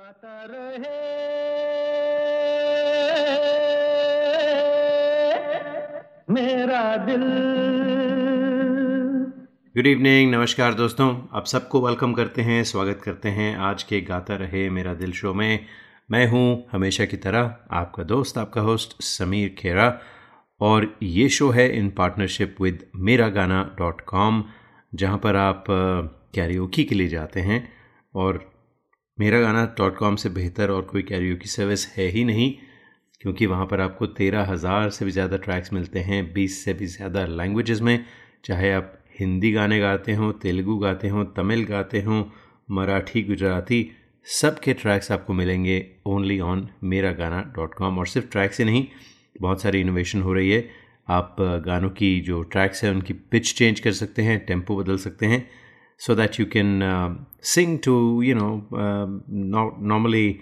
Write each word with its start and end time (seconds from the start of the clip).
गाता 0.00 0.46
रहे। 0.50 0.74
मेरा 6.30 6.96
दिल। 6.96 7.22
गुड 9.76 9.86
इवनिंग 9.86 10.30
नमस्कार 10.30 10.74
दोस्तों। 10.74 11.26
आप 11.32 11.46
सबको 11.46 11.86
वेलकम 11.86 12.12
करते 12.12 12.42
हैं, 12.42 12.64
स्वागत 12.64 13.00
करते 13.04 13.28
हैं 13.28 13.56
आज 13.56 13.82
के 13.82 14.00
गाता 14.00 14.34
रहे 14.34 14.70
मेरा 14.70 14.94
दिल 14.94 15.12
शो 15.12 15.34
में। 15.34 15.66
मैं 16.10 16.26
हूँ 16.26 16.66
हमेशा 16.72 17.04
की 17.04 17.16
तरह 17.16 17.56
आपका 17.70 18.02
दोस्त, 18.02 18.38
आपका 18.38 18.60
होस्ट 18.60 19.02
समीर 19.02 19.56
खेरा। 19.58 20.00
और 20.60 20.96
ये 21.02 21.28
शो 21.28 21.50
है 21.50 21.78
इन 21.78 21.90
पार्टनरशिप 21.90 22.56
विद 22.60 22.86
मेरा 22.96 23.28
गाना 23.28 23.76
डॉट 23.78 24.00
कॉम 24.00 24.44
जहाँ 24.94 25.18
पर 25.18 25.36
आप 25.36 25.64
कैरियोकी 26.34 26.84
के 26.84 26.94
लिए 26.94 27.08
जाते 27.08 27.40
हैं। 27.40 27.72
और 28.14 28.49
मेरा 29.20 29.40
गाना. 29.40 29.64
डॉट 29.78 29.96
कॉम 29.96 30.16
से 30.16 30.28
बेहतर 30.30 30.70
और 30.70 30.82
कोई 30.82 31.02
कैरियो 31.02 31.36
की 31.36 31.48
सर्विस 31.48 31.86
है 31.96 32.06
ही 32.08 32.24
नहीं, 32.24 32.52
क्योंकि 33.20 33.46
वहाँ 33.46 33.66
पर 33.66 33.80
आपको 33.80 34.06
तेरह 34.08 34.46
हज़ार 34.50 34.90
से 34.90 35.04
भी 35.04 35.10
ज़्यादा 35.10 35.36
ट्रैक्स 35.38 35.72
मिलते 35.72 36.00
हैं, 36.00 36.32
बीस 36.32 36.64
से 36.64 36.74
भी 36.74 36.86
ज़्यादा 36.88 37.24
लैंग्वेजेस 37.26 37.80
में। 37.80 38.04
चाहे 38.44 38.72
आप 38.72 38.96
हिंदी 39.20 39.52
गाने 39.52 39.78
गाते 39.80 40.14
हों, 40.14 40.32
तेलुगु 40.34 40.76
गाते 40.78 41.08
हों, 41.08 41.24
तमिल 41.36 41.64
गाते 41.64 42.00
हों, 42.02 42.24
मराठी, 42.70 43.22
गुजराती 43.22 43.90
सब 44.26 44.58
के 44.58 44.72
ट्रैक्स 44.74 45.12
आपको 45.12 45.32
मिलेंगे 45.34 45.84
ओनली 46.06 46.40
ऑन 46.42 46.68
मेरा 46.84 47.12
गाना. 47.12 47.42
डॉट 47.56 47.74
कॉम 47.74 47.98
और 47.98 48.06
सिर्फ़ 48.06 48.28
ट्रैक्स 48.28 48.58
ही 48.58 48.64
नहीं, 48.64 48.86
बहुत 49.40 49.62
सारी 49.62 49.80
इनोवेशन 49.80 50.22
हो 50.22 50.32
रही 50.32 50.50
है। 50.50 50.68
आप 51.08 51.36
गानों 51.66 51.90
की 51.90 52.20
जो 52.20 52.42
ट्रैक्स 52.44 52.84
हैं, 52.84 52.90
उनकी 52.90 53.12
पिच 53.12 53.54
चेंज 53.54 53.80
कर 53.80 53.92
सकते 53.94 54.22
हैं 54.22 54.44
टेंपो 54.46 54.76
बदल 54.76 54.96
सकते 54.98 55.26
हैं। 55.26 55.48
So 56.06 56.14
that 56.14 56.38
you 56.38 56.46
can 56.46 56.82
uh, 56.82 57.14
sing 57.40 57.78
to 57.78 57.94
you 58.22 58.36
know 58.38 58.52
uh, 58.74 60.34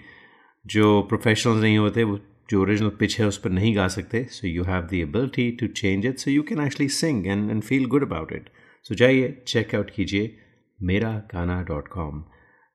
जो 0.65 1.01
प्रोफेशनल्स 1.01 1.61
नहीं 1.61 1.77
होते 1.77 2.03
वो 2.03 2.19
जो 2.49 2.61
ओरिजिनल 2.61 2.89
पिच 2.89 3.19
है 3.19 3.27
उस 3.27 3.37
पर 3.37 3.49
नहीं 3.49 3.75
गा 3.75 3.87
सकते 3.87 4.23
so 4.23 4.47
you 4.47 4.63
have 4.63 4.81
the 4.81 4.93
ability 4.93 5.51
to 5.51 5.67
change 5.67 6.05
it 6.05 6.17
so 6.17 6.31
you 6.31 6.43
can 6.43 6.61
actually 6.61 6.87
sing 6.89 7.27
and 7.27 7.51
and 7.51 7.63
feel 7.63 7.85
good 7.85 8.03
about 8.03 8.31
it 8.31 8.49
so 8.83 8.95
जाइए 8.95 9.43
चेकआउट 9.47 9.89
कीजिए 9.89 10.37
Mera 10.81 11.11
Gaana 11.33 11.61
dot 11.63 11.87
com 11.87 12.25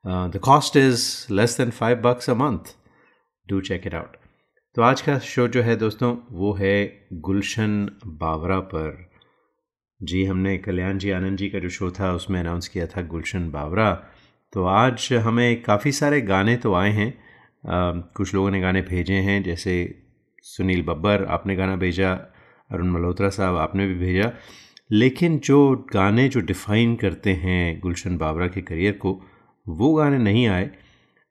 the 0.06 0.40
cost 0.44 0.76
is 0.76 1.26
less 1.30 1.58
than 1.58 1.70
five 1.70 1.96
bucks 1.96 2.30
a 2.30 2.34
month 2.34 2.58
do 3.48 3.60
check 3.60 3.86
it 3.86 3.94
out 3.94 4.16
तो 4.74 4.82
आज 4.82 5.00
का 5.00 5.18
show 5.18 5.48
जो 5.48 5.62
है 5.62 5.76
दोस्तों 5.76 6.16
वो 6.30 6.52
है 6.54 7.06
गुलशन 7.12 7.90
बावरा 8.06 8.60
पर। 8.60 9.13
जी 10.04 10.24
हमने 10.24 10.56
कल्याण 10.58 10.98
जी 10.98 11.10
आनंद 11.10 11.38
जी 11.38 11.48
का 11.48 11.58
जो 11.58 11.68
शो 11.68 11.90
था 11.90 12.12
उसमें 12.12 12.40
अनाउंस 12.40 12.68
किया 12.68 12.86
था 12.86 13.02
गुलशन 13.02 13.50
बावरा। 13.50 13.92
तो 14.52 14.64
आज 14.64 15.08
हमें 15.12 15.62
काफ़ी 15.62 15.92
सारे 15.92 16.20
गाने 16.20 16.56
तो 16.56 16.74
आए 16.74 16.90
हैं। 16.90 17.08
आ, 17.08 17.92
कुछ 18.16 18.34
लोगों 18.34 18.50
ने 18.50 18.60
गाने 18.60 18.82
भेजे 18.82 19.14
हैं 19.14 19.42
जैसे 19.42 19.74
सुनील 20.42 20.82
बब्बर 20.82 21.24
आपने 21.24 21.56
गाना 21.56 21.76
भेजा 21.76 22.12
अरुण 22.70 22.90
मल्होत्रा 22.90 23.28
साहब 23.28 23.56
आपने 23.56 23.86
भी 23.86 23.94
भेजा। 23.94 24.30
लेकिन 24.92 25.38
जो 25.38 25.86
गाने 25.92 26.28
जो 26.28 26.40
डिफ़ाइन 26.40 26.94
करते 26.96 27.32
हैं 27.32 27.80
गुलशन 27.80 28.16
बावरा 28.16 28.46
के 28.46 28.62
करियर 28.62 28.92
को 28.92 29.20
वो 29.68 29.92
गाने 29.94 30.18
नहीं 30.18 30.46
आए। 30.46 30.70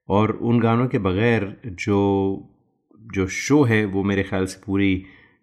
और 0.09 0.31
उन 0.31 0.59
गानों 0.59 0.87
के 0.87 0.99
बगैर 0.99 1.55
जो 1.65 1.99
जो 3.13 3.27
शो 3.27 3.63
है 3.63 3.85
वो 3.85 4.03
मेरे 4.03 4.23
ख्याल 4.23 4.45
से 4.45 4.61
पूरी 4.65 4.95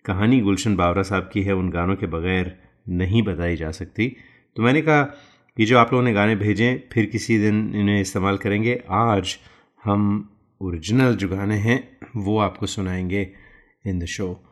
कहानी 0.04 0.40
गुलशन 0.40 0.76
बावरा 0.76 1.02
साहब 1.02 1.30
की 1.32 1.42
है 1.42 1.54
उन 1.54 1.70
गानों 1.70 1.96
के 1.96 2.06
बगैर 2.06 2.69
नहीं 2.90 3.22
बताई 3.22 3.56
जा 3.56 3.70
सकती। 3.70 4.16
तो 4.56 4.62
मैंने 4.62 4.82
कहा 4.82 5.02
कि 5.56 5.64
जो 5.64 5.78
आप 5.78 5.92
लोगों 5.92 6.04
ने 6.04 6.12
गाने 6.12 6.36
भेजें, 6.36 6.88
फिर 6.92 7.06
किसी 7.06 7.38
दिन 7.38 7.74
इन्हें 7.74 8.00
इस्तेमाल 8.00 8.36
करेंगे। 8.36 8.82
आज 8.90 9.38
हम 9.84 10.30
ओरिजिनल 10.60 11.14
जो 11.14 11.28
गाने 11.28 11.56
हैं, 11.56 11.96
वो 12.16 12.38
आपको 12.38 12.66
सुनाएँगे 12.66 13.32
इन 13.86 13.98
द 13.98 14.04
शो। 14.04 14.44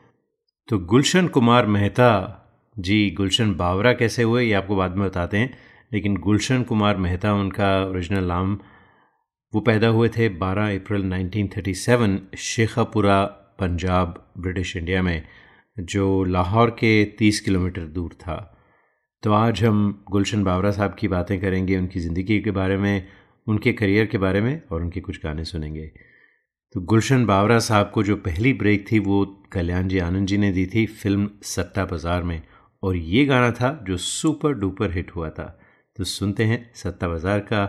तो 0.69 0.79
गुलशन 0.79 1.29
कुमार 1.29 1.67
मेहता 1.67 2.35
जी, 2.79 3.11
गुलशन 3.11 3.55
बावरा 3.55 3.93
कैसे 3.93 4.23
हुए, 4.23 4.45
ये 4.45 4.53
आपको 4.53 4.77
बाद 4.77 4.97
में 4.97 5.09
बताते 5.09 5.37
हैं। 5.37 5.59
लेकिन 5.93 6.17
गुलशन 6.17 6.63
कुमार 6.63 6.97
मेहता, 6.97 7.35
उनका 7.35 7.85
ओरिजिनल 7.85 8.25
नाम, 8.25 8.59
वो 9.55 9.61
पैदा 9.61 9.89
हुए 9.89 10.09
थे 10.09 10.29
12 10.29 10.77
अप्रैल 10.77 11.03
1937 11.03 12.21
शेखापुरा, 12.39 13.25
पंजाब, 13.59 14.33
ब्रिटिश 14.39 14.77
इंडिया 14.77 15.03
में। 15.03 15.27
जो 15.81 16.25
लाहौर 16.25 16.71
के 16.71 17.05
तीस 17.05 17.41
किलोमीटर 17.41 17.81
दूर 17.81 18.13
था। 18.13 18.37
तो 19.23 19.33
आज 19.33 19.65
हम 19.65 20.05
गुलशन 20.11 20.45
बावरा 20.45 20.71
साहब 20.71 20.97
की 20.99 21.09
बातें 21.09 21.41
करेंगे, 21.41 21.77
उनकी 21.79 22.01
ज़िंदगी 22.01 22.41
के 22.41 22.51
बारे 22.51 22.77
में, 22.77 23.07
उनके 23.47 23.73
करियर 23.73 24.07
के 24.07 24.19
बारे 24.19 24.41
में 24.41 24.63
और 24.73 24.83
उनके 24.83 25.01
कुछ 25.01 25.23
गाने 25.25 25.45
सुनेंगे। 25.45 25.91
तो 26.75 26.81
गुलशन 26.81 27.27
बावरा 27.27 27.59
साहब 27.59 27.91
को 27.95 28.03
जो 28.03 28.17
पहली 28.17 28.53
ब्रेक 28.53 28.93
थी, 28.93 28.99
वो 28.99 29.25
कल्याण 29.53 29.89
जी 29.89 29.99
आनंद 29.99 30.27
जी 30.27 30.39
ने 30.39 30.51
दी 30.53 30.67
थी 30.67 30.87
फ़िल्म 30.87 31.31
सत्ता 31.43 31.85
बाज़ार 31.85 32.23
में। 32.23 32.43
और 32.83 32.97
ये 32.97 33.25
गाना 33.25 33.51
था 33.51 33.85
जो 33.89 33.97
सुपर 33.97 34.53
डुपर 34.53 34.91
हिट 34.91 35.11
हुआ 35.17 35.31
था। 35.31 35.59
तो 35.97 36.05
सुनते 36.05 36.45
हैं 36.45 36.71
सत्ता 36.75 37.09
बाज़ार 37.09 37.41
का 37.41 37.65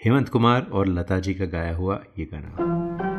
हेमंत 0.00 0.28
कुमार 0.28 0.62
और 0.62 0.88
लता 0.88 1.18
जी 1.18 1.34
का 1.34 1.44
गाया 1.44 1.74
हुआ 1.76 2.04
ये 2.18 2.24
गाना। 2.24 3.09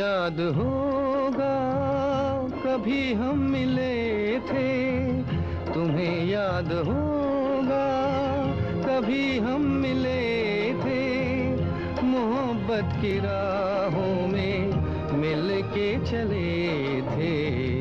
याद 0.00 0.40
होगा, 0.40 1.56
कभी 2.64 3.12
हम 3.12 3.38
मिले 3.38 4.38
थे। 4.40 4.70
तुम्हें 5.74 6.26
याद 6.26 6.72
होगा, 6.72 7.88
कभी 8.88 9.38
हम 9.38 9.60
मिले 9.60 10.74
थे। 10.74 11.02
मोहब्बत 12.02 12.96
की 13.02 13.18
राहों 13.18 14.28
में 14.28 14.72
मिल 15.18 15.62
के 15.62 16.06
चले 16.06 17.02
थे। 17.02 17.79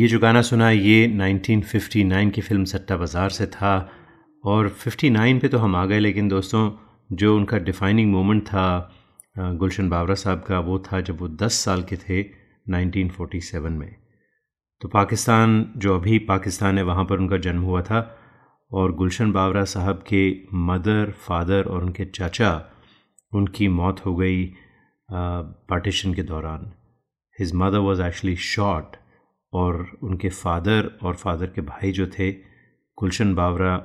ये 0.00 0.06
जो 0.08 0.18
गाना 0.18 0.40
सुना, 0.42 0.70
ये 0.70 1.06
1959 1.08 2.30
की 2.32 2.40
फ़िल्म 2.40 2.64
सट्टा 2.64 2.96
बाज़ार 2.96 3.30
से 3.30 3.46
था 3.48 3.72
और 4.44 4.68
59 4.78 5.40
पे 5.40 5.48
तो 5.48 5.58
हम 5.58 5.74
आ 5.76 5.84
गए, 5.86 5.98
लेकिन 5.98 6.28
दोस्तों, 6.28 6.70
जो 7.10 7.34
उनका 7.36 7.58
डिफाइनिंग 7.60 8.10
मोमेंट 8.12 8.42
था 8.44 8.94
गुलशन 9.36 9.88
बावरा 9.88 10.14
साहब 10.14 10.42
का, 10.42 10.58
वो 10.60 10.78
था 10.86 11.00
जब 11.00 11.20
वो 11.20 11.28
10 11.36 11.58
साल 11.64 11.82
के 11.82 11.96
थे 11.98 12.22
1947 12.68 13.72
में। 13.72 13.94
तो 14.80 14.88
पाकिस्तान, 14.88 15.72
जो 15.76 15.94
अभी 15.94 16.18
पाकिस्तान 16.28 16.78
है, 16.78 16.84
वहाँ 16.84 17.04
पर 17.04 17.18
उनका 17.18 17.36
जन्म 17.38 17.62
हुआ 17.62 17.82
था 17.82 18.00
और 18.70 18.92
गुलशन 18.94 19.32
बावरा 19.32 19.64
साहब 19.66 20.04
के 20.08 20.22
मदर, 20.66 21.12
फादर 21.18 21.64
और 21.64 21.84
उनके 21.84 22.04
चाचा, 22.06 22.52
उनकी 23.32 23.68
मौत 23.70 24.04
हो 24.06 24.14
गई 24.16 24.44
पार्टीशन 25.08 26.14
के 26.14 26.22
दौरान। 26.24 26.72
His 27.38 27.52
mother 27.56 27.78
was 27.80 28.02
actually 28.02 28.36
shot 28.46 28.96
और 29.52 29.98
उनके 30.02 30.28
फादर 30.28 30.98
और 31.02 31.14
फादर 31.14 31.46
के 31.46 31.60
भाई 31.60 31.92
जो 31.92 32.06
थे, 32.06 32.32
Gulshan 32.98 33.34
Bawra 33.34 33.76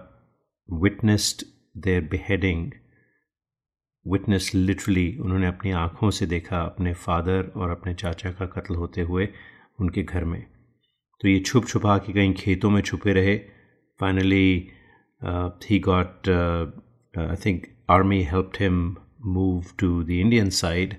witnessed 0.73 1.45
their 1.77 2.09
beheading. 2.13 2.71
Witness 4.07 4.51
literally 4.55 5.17
उन्होंने 5.17 5.47
अपनी 5.47 5.71
आँखों 5.71 6.09
से 6.09 6.25
देखा 6.25 6.61
अपने 6.61 6.93
फादर 6.93 7.51
और 7.55 7.69
अपने 7.69 7.93
चाचा 7.93 8.31
का 8.31 8.45
कत्ल 8.45 8.75
होते 8.75 9.01
हुए 9.01 9.27
उनके 9.79 10.03
घर 10.03 10.25
में। 10.25 10.45
तो 11.21 11.27
ये 11.27 11.39
छुप 11.39 11.65
छुपा 11.65 11.97
के 11.97 12.13
कहीं 12.13 12.33
खेतों 12.33 12.69
में 12.69 12.81
छुपे 12.81 13.13
रहे। 13.13 13.37
Finally 13.99 14.69
he 15.69 15.79
got 15.79 16.29
I 17.17 17.35
think 17.45 17.65
army 17.89 18.21
helped 18.23 18.57
him 18.59 18.95
move 19.21 19.65
to 19.79 20.03
the 20.03 20.09
Indian 20.09 20.49
side 20.49 20.95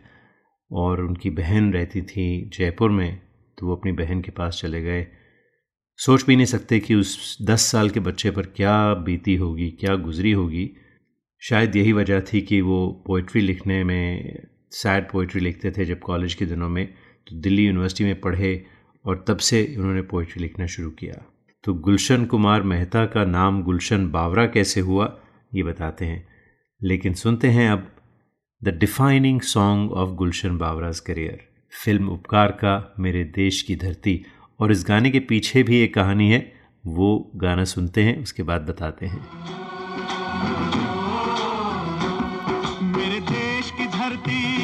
और 0.72 1.00
उनकी 1.00 1.30
बहन 1.30 1.72
रहती 1.72 2.02
थी 2.02 2.50
जयपुर 2.52 2.90
में। 2.90 3.25
तो 3.58 3.66
वो 3.66 3.76
अपनी 3.76 3.92
बहन 3.92 4.20
के 4.20 4.30
पास 4.30 4.60
चले 4.62 4.82
गए। 4.82 5.06
सोच 5.98 6.24
भी 6.26 6.36
नहीं 6.36 6.46
सकते 6.46 6.80
कि 6.80 6.94
उस 6.94 7.38
दस 7.42 7.60
साल 7.62 7.90
के 7.90 8.00
बच्चे 8.00 8.30
पर 8.30 8.46
क्या 8.46 8.94
बीती 8.94 9.36
होगी, 9.36 9.70
क्या 9.70 9.94
गुजरी 9.96 10.32
होगी। 10.32 10.70
शायद 11.42 11.76
यही 11.76 11.92
वजह 11.92 12.20
थी 12.20 12.40
कि 12.40 12.60
वो 12.60 13.04
पोइट्री 13.06 13.40
लिखने 13.40 13.84
में 13.84 14.46
सैड 14.70 15.10
पोइट्री 15.10 15.40
लिखते 15.40 15.70
थे 15.70 15.84
जब 15.84 15.98
कॉलेज 15.98 16.34
के 16.34 16.46
दिनों 16.46 16.68
में 16.68 16.86
तो 17.28 17.36
दिल्ली 17.36 17.66
यूनिवर्सिटी 17.66 18.04
में 18.04 18.20
पढ़े 18.20 18.66
और 19.04 19.24
तब 19.28 19.36
से 19.36 19.74
उन्होंने 19.78 20.02
पोइट्री 20.02 20.42
लिखना 20.42 20.66
शुरू 20.66 20.90
किया। 20.90 21.24
तो 21.64 21.74
गुलशन 21.74 22.24
कुमार 22.24 22.62
मेहता 22.62 23.06
का 23.06 23.24
नाम 23.24 23.62
गुलशन 23.62 24.10
बावरा 24.10 24.46
कैसे 24.46 24.80
हुआ, 24.80 25.20
ये 25.54 25.62
बताते 25.62 26.04
हैं। 26.04 26.26
लेकिन 26.82 27.14
सुनते 27.14 27.48
हैं 27.48 27.68
अब 27.70 27.90
the 28.64 28.68
defining 28.68 29.40
song 29.40 29.92
of 29.92 30.10
Gulshan 30.10 30.58
बावराज 30.58 31.00
career 31.00 31.55
film 31.70 32.08
Upkar 32.08 32.48
का 32.48 32.94
मेरे 32.98 33.24
देश 33.24 33.62
की 33.62 33.76
धरती। 33.76 34.24
और 34.60 34.72
इस 34.72 34.84
गाने 34.88 35.10
के 35.10 35.20
पीछे 35.20 35.62
भी 35.62 35.80
एक 35.80 35.94
कहानी 35.94 36.30
है। 36.30 36.52
वो 36.86 37.30
गाना 37.36 37.64
सुनते 37.64 38.02
हैं, 38.02 38.22
उसके 38.22 38.42
बाद 38.42 38.62
बताते 38.62 39.06
हैं। 39.06 39.28
मेरे 42.82 43.20
देश 43.20 43.70
की 43.70 43.86
धरती। 43.86 44.56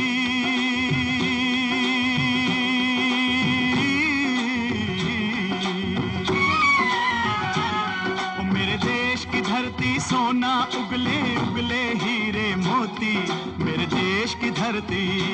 मेरे 8.55 8.77
देश 8.77 9.25
की 9.25 9.41
धरती, 9.41 10.01
सोना 10.01 10.63
उगले 10.63 11.37
उगले 11.37 11.83
हीरे 11.85 12.57
मोती। 12.57 13.17
मेरे 13.65 13.87
देश 13.87 14.35
की 14.35 14.51
धरती। 14.51 15.33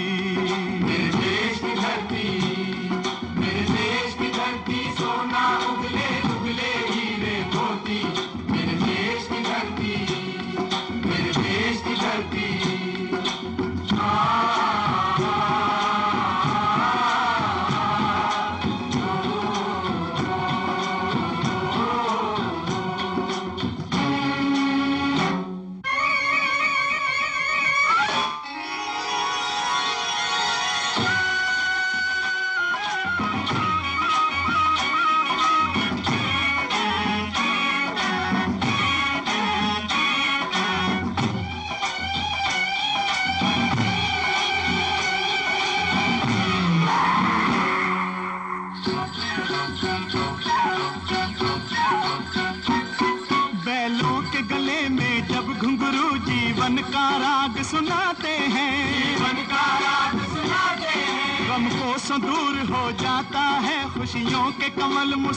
धरती 1.88 2.90
मेरे 3.38 3.62
देश 3.71 4.14
की 4.21 4.28
धरती 4.33 4.80
सोना 4.99 5.45
उगले 5.68 5.88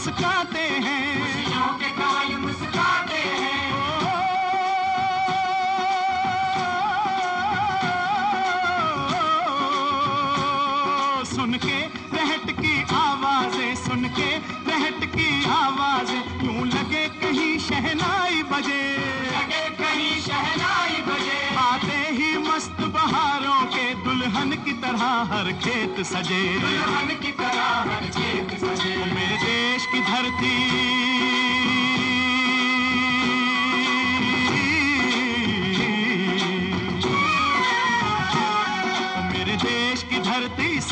मुस्काते 0.02 0.60
हैं। 0.84 1.10
सुन 11.26 11.54
के 11.58 11.80
रहट 12.14 12.50
की 12.60 12.74
आवाज़ें 12.94 13.76
सुन 13.76 14.08
के 14.18 14.30
रहट 14.70 15.06
की 15.06 15.30
आवाज़ें। 15.52 16.22
यूँ 16.46 16.66
लगे 16.68 17.08
कहीं 17.22 17.58
शहनाई 17.60 18.44
बजे। 18.52 18.82
लगे 19.28 19.64
कहीं 19.78 20.20
शहनाई 20.22 21.02
बजे। 21.10 21.40
आते 21.60 22.02
ही 22.12 22.38
मस्त 22.48 22.82
बहारों 22.96 23.62
के 23.68 23.94
दुल्हन 24.04 24.52
की 24.66 24.74
तरह 24.82 25.06
हर 25.32 25.52
खेत 25.64 26.06
सजे। 26.06 26.44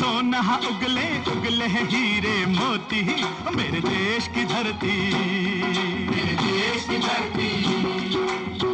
सोना 0.00 0.40
उगले 0.68 1.08
उगले 1.30 1.64
हैं 1.64 1.84
हीरे 1.88 2.46
मोती 2.46 3.02
मेरे 3.56 3.80
देश 3.80 4.28
की 4.28 4.44
धरती। 4.44 4.96
मेरे 6.10 6.34
देश 6.34 6.86
की 6.90 6.98
धरती। 6.98 8.69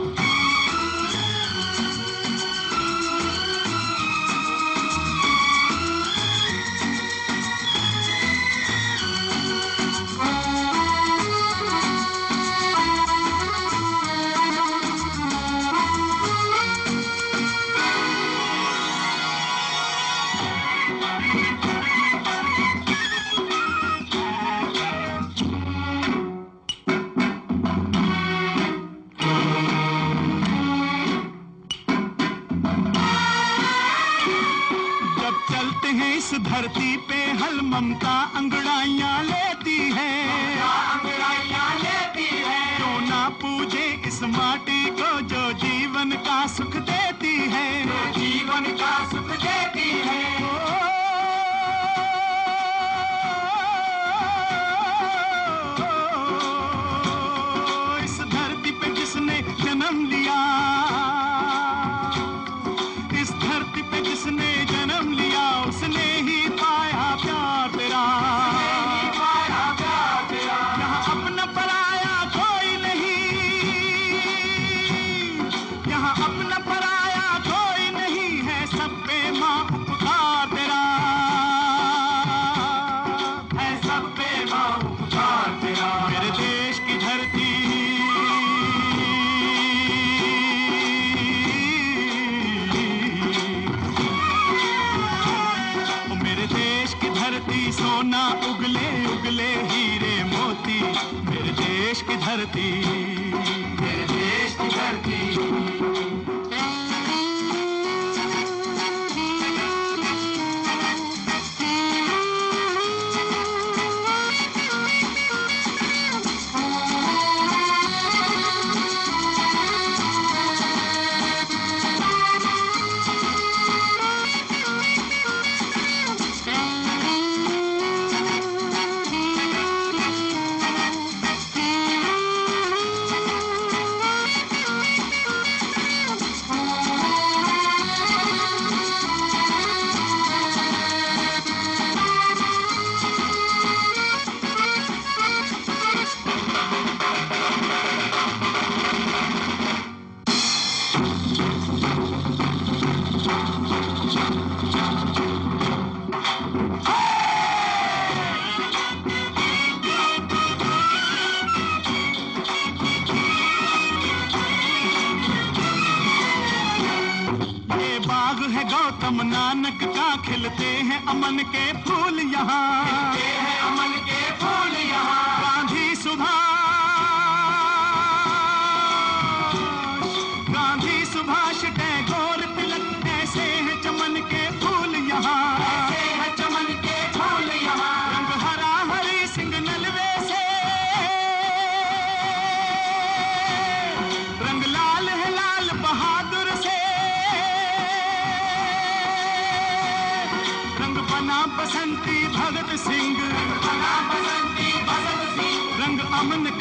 ti. 102.53 103.06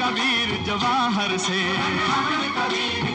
कबीर 0.06 0.64
जवाहर 0.66 1.38
से। 1.38 1.62
Kabir 2.58 3.15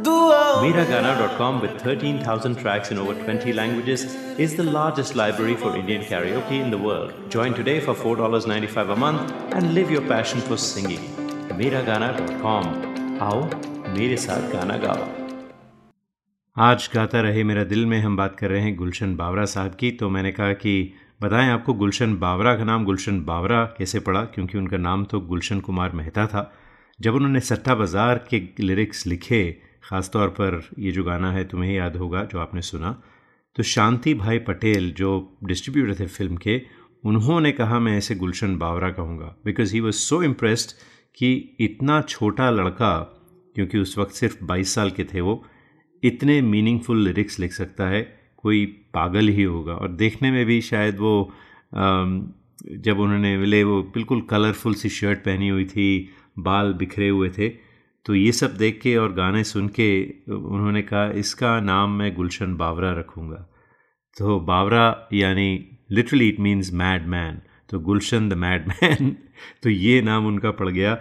Miragana.com 0.00 1.60
with 1.60 1.78
13,000 1.82 2.56
tracks 2.56 2.90
in 2.90 2.98
over 2.98 3.14
20 3.14 3.52
languages 3.52 4.14
is 4.38 4.56
the 4.56 4.62
largest 4.62 5.14
library 5.14 5.54
for 5.54 5.76
Indian 5.76 6.02
karaoke 6.02 6.60
in 6.60 6.70
the 6.70 6.78
world. 6.78 7.12
Join 7.28 7.52
today 7.52 7.78
for 7.78 7.94
$4.95 7.94 8.92
a 8.92 8.96
month 8.96 9.32
and 9.52 9.74
live 9.74 9.90
your 9.90 10.00
passion 10.02 10.40
for 10.40 10.56
singing. 10.56 11.02
Miragana.com. 11.58 12.64
आओ 13.22 13.42
मेरे 13.96 14.16
साथ 14.16 14.50
गाना 14.52 14.76
गाओ 14.84 15.04
आज 16.56 16.88
गाता 16.94 17.20
रहे 17.20 17.44
मेरा 17.44 17.64
दिल 17.64 17.84
में 17.86 17.98
हम 18.00 18.16
बात 18.16 18.36
कर 18.38 18.50
रहे 18.50 18.60
हैं 18.62 18.74
गुलशन 18.76 19.14
बावरा 19.16 19.44
साहब 19.54 19.74
की 19.80 19.90
तो 20.00 20.08
मैंने 20.10 20.32
कहा 20.32 20.52
कि 20.62 20.72
बताएँ 21.22 21.50
आपको 21.50 21.74
गुलशन 21.82 22.16
बावरा 22.24 22.54
का 22.56 22.64
नाम 22.64 22.84
गुलशन 22.84 23.20
बावरा 23.24 23.64
कैसे 23.78 24.00
पड़ा 24.08 24.24
क्योंकि 24.34 24.58
उनका 24.58 24.76
नाम 24.88 25.04
तो 25.12 25.20
गुलशन 25.34 25.60
कुमार 25.68 25.92
मेहता 26.00 26.26
था 26.32 26.50
जब 27.00 27.14
उन्होंने 27.14 27.40
सट्टा 27.50 27.74
बाज़ार 27.74 28.18
के 28.30 28.42
लिरिक्स 28.60 29.06
लिखे 29.06 29.42
ख़ास 29.84 30.10
तौर 30.12 30.28
पर 30.30 30.60
ये 30.78 30.92
जो 30.92 31.04
गाना 31.04 31.32
है, 31.32 31.44
तुम्हें 31.44 31.72
याद 31.74 31.96
होगा, 31.96 32.24
जो 32.24 32.38
आपने 32.38 32.62
सुना 32.62 33.00
तो 33.56 33.62
शांति 33.62 34.14
भाई 34.14 34.38
पटेल, 34.38 34.90
जो 34.92 35.38
डिस्ट्रीब्यूटर 35.44 35.98
थे 36.00 36.06
फ़िल्म 36.06 36.36
के, 36.36 36.60
उन्होंने 37.04 37.50
कहा, 37.52 37.78
मैं 37.78 37.96
ऐसे 37.98 38.14
गुलशन 38.14 38.56
बावरा 38.58 38.90
कहूँगा। 38.90 39.34
Because 39.44 39.72
he 39.74 39.80
was 39.80 39.96
so 39.96 40.22
impressed 40.22 40.70
कि 41.16 41.56
इतना 41.60 42.00
छोटा 42.02 42.48
लड़का, 42.50 42.98
क्योंकि 43.56 43.78
उस 43.78 43.96
वक्त 43.98 44.14
सिर्फ़ 44.14 44.44
22 44.44 44.74
साल 44.74 44.90
के 44.90 45.04
थे 45.04 45.20
वो, 45.20 45.42
इतने 46.02 46.40
मीनिंगफुल 46.42 47.02
लिरिक्स 47.04 47.38
लिख 47.40 47.52
सकता 47.52 47.88
है, 47.88 48.02
कोई 48.36 48.64
पागल 48.94 49.28
ही 49.28 49.42
होगा। 49.42 49.74
और 49.74 49.88
देखने 49.94 50.30
में 50.30 50.44
भी 50.46 50.60
शायद 50.60 50.98
वो 50.98 51.32
जब 51.74 52.98
उन्होंने 53.00 53.36
मिले 53.36 53.62
वो 53.64 53.82
बिल्कुल 53.94 54.20
कलरफुल 54.30 54.74
सी 54.74 54.88
शर्ट 54.90 55.18
पहनी 55.18 55.48
हुई 55.48 55.64
थी, 55.64 56.08
बाल 56.38 56.72
बिखरे 56.72 57.08
हुए 57.08 57.30
थे 57.30 57.48
तो 58.06 58.14
ये 58.14 58.32
सब 58.32 58.56
देख 58.56 58.80
के 58.82 58.96
और 58.96 59.12
गाने 59.14 59.42
सुन 59.44 59.68
के 59.70 59.88
उन्होंने 60.28 60.82
कहा, 60.82 61.06
इसका 61.12 61.58
नाम 61.62 61.90
मैं 61.98 62.14
गुलशन 62.14 62.54
बावरा 62.56 62.92
रखूँगा। 62.92 63.46
तो 64.16 64.38
बावरा 64.42 65.08
यानी 65.12 65.48
literally 65.90 66.28
it 66.28 66.40
means 66.40 66.72
mad 66.74 67.06
man 67.08 67.40
तो 67.70 67.78
गुलशन 67.80 68.28
द 68.28 68.32
मैड 68.34 68.66
मैन 68.68 69.16
तो 69.62 69.70
ये 69.70 70.00
नाम 70.02 70.26
उनका 70.26 70.50
पड़ 70.52 70.68
गया 70.70 70.94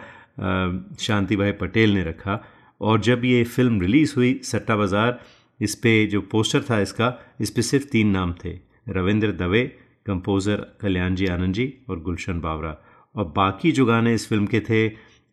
शांति 1.01 1.35
भाई 1.35 1.51
पटेल 1.53 1.93
ने 1.93 2.03
रखा। 2.03 2.39
और 2.81 2.99
जब 3.01 3.25
ये 3.25 3.43
फ़िल्म 3.45 3.81
रिलीज़ 3.81 4.13
हुई, 4.15 4.39
सट्टा 4.43 4.75
बाज़ार, 4.75 5.19
इस 5.59 5.75
पर 5.75 6.07
जो 6.11 6.21
पोस्टर 6.31 6.61
था 6.69 6.79
इसका, 6.81 7.13
इस 7.41 7.49
पर 7.49 7.61
सिर्फ़ 7.61 7.85
तीन 7.87 8.07
नाम 8.09 8.33
थे। 8.45 8.57
रविंद्र 8.89 9.31
दवे 9.33 9.63
कंपोज़र 10.05 10.65
कल्याण 10.81 11.15
जी 11.15 11.27
आनंद 11.27 11.53
जी 11.53 11.73
और 11.89 11.99
गुलशन 12.01 12.39
बावरा। 12.41 12.75
और 13.15 13.25
बाकी 13.35 13.71
जो 13.71 13.85
गाने 13.85 14.13
इस 14.13 14.27
फ़िल्म 14.29 14.45
के 14.45 14.59
थे 14.59 14.87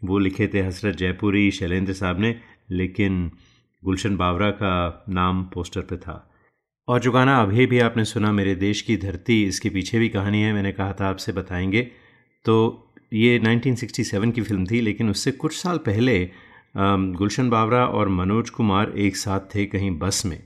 वो 0.04 0.18
लिखे 0.18 0.50
थे 0.54 0.60
हसरत 0.60 0.96
जयपुरी, 0.96 1.50
शैलेंद्र 1.50 1.92
साहब 1.92 2.20
ने, 2.20 2.40
लेकिन 2.70 3.30
गुलशन 3.84 4.16
बावरा 4.16 4.50
का 4.50 5.04
नाम 5.08 5.44
पोस्टर 5.44 5.80
पे 5.80 5.96
था। 5.96 6.34
और 6.88 7.00
जो 7.00 7.12
गाना 7.12 7.42
अभी 7.42 7.66
भी 7.66 7.78
आपने 7.78 8.04
सुना, 8.04 8.32
मेरे 8.32 8.54
देश 8.54 8.82
की 8.82 8.96
धरती, 8.96 9.44
इसके 9.44 9.70
पीछे 9.70 9.98
भी 9.98 10.08
कहानी 10.08 10.42
है, 10.42 10.52
मैंने 10.52 10.72
कहा 10.72 10.92
था 10.92 11.08
आपसे, 11.08 11.32
बताएँगे। 11.32 11.82
तो 12.44 12.84
ये 13.12 13.38
1967 13.38 14.32
की 14.32 14.42
फ़िल्म 14.42 14.66
थी, 14.66 14.80
लेकिन 14.80 15.10
उससे 15.10 15.30
कुछ 15.30 15.56
साल 15.56 15.78
पहले 15.78 16.30
गुलशन 16.76 17.50
बावरा 17.50 17.86
और 17.86 18.08
मनोज 18.08 18.50
कुमार 18.50 18.92
एक 18.96 19.16
साथ 19.16 19.40
थे 19.40 19.66
कहीं 19.66 19.98
बस 19.98 20.26
में। 20.26 20.42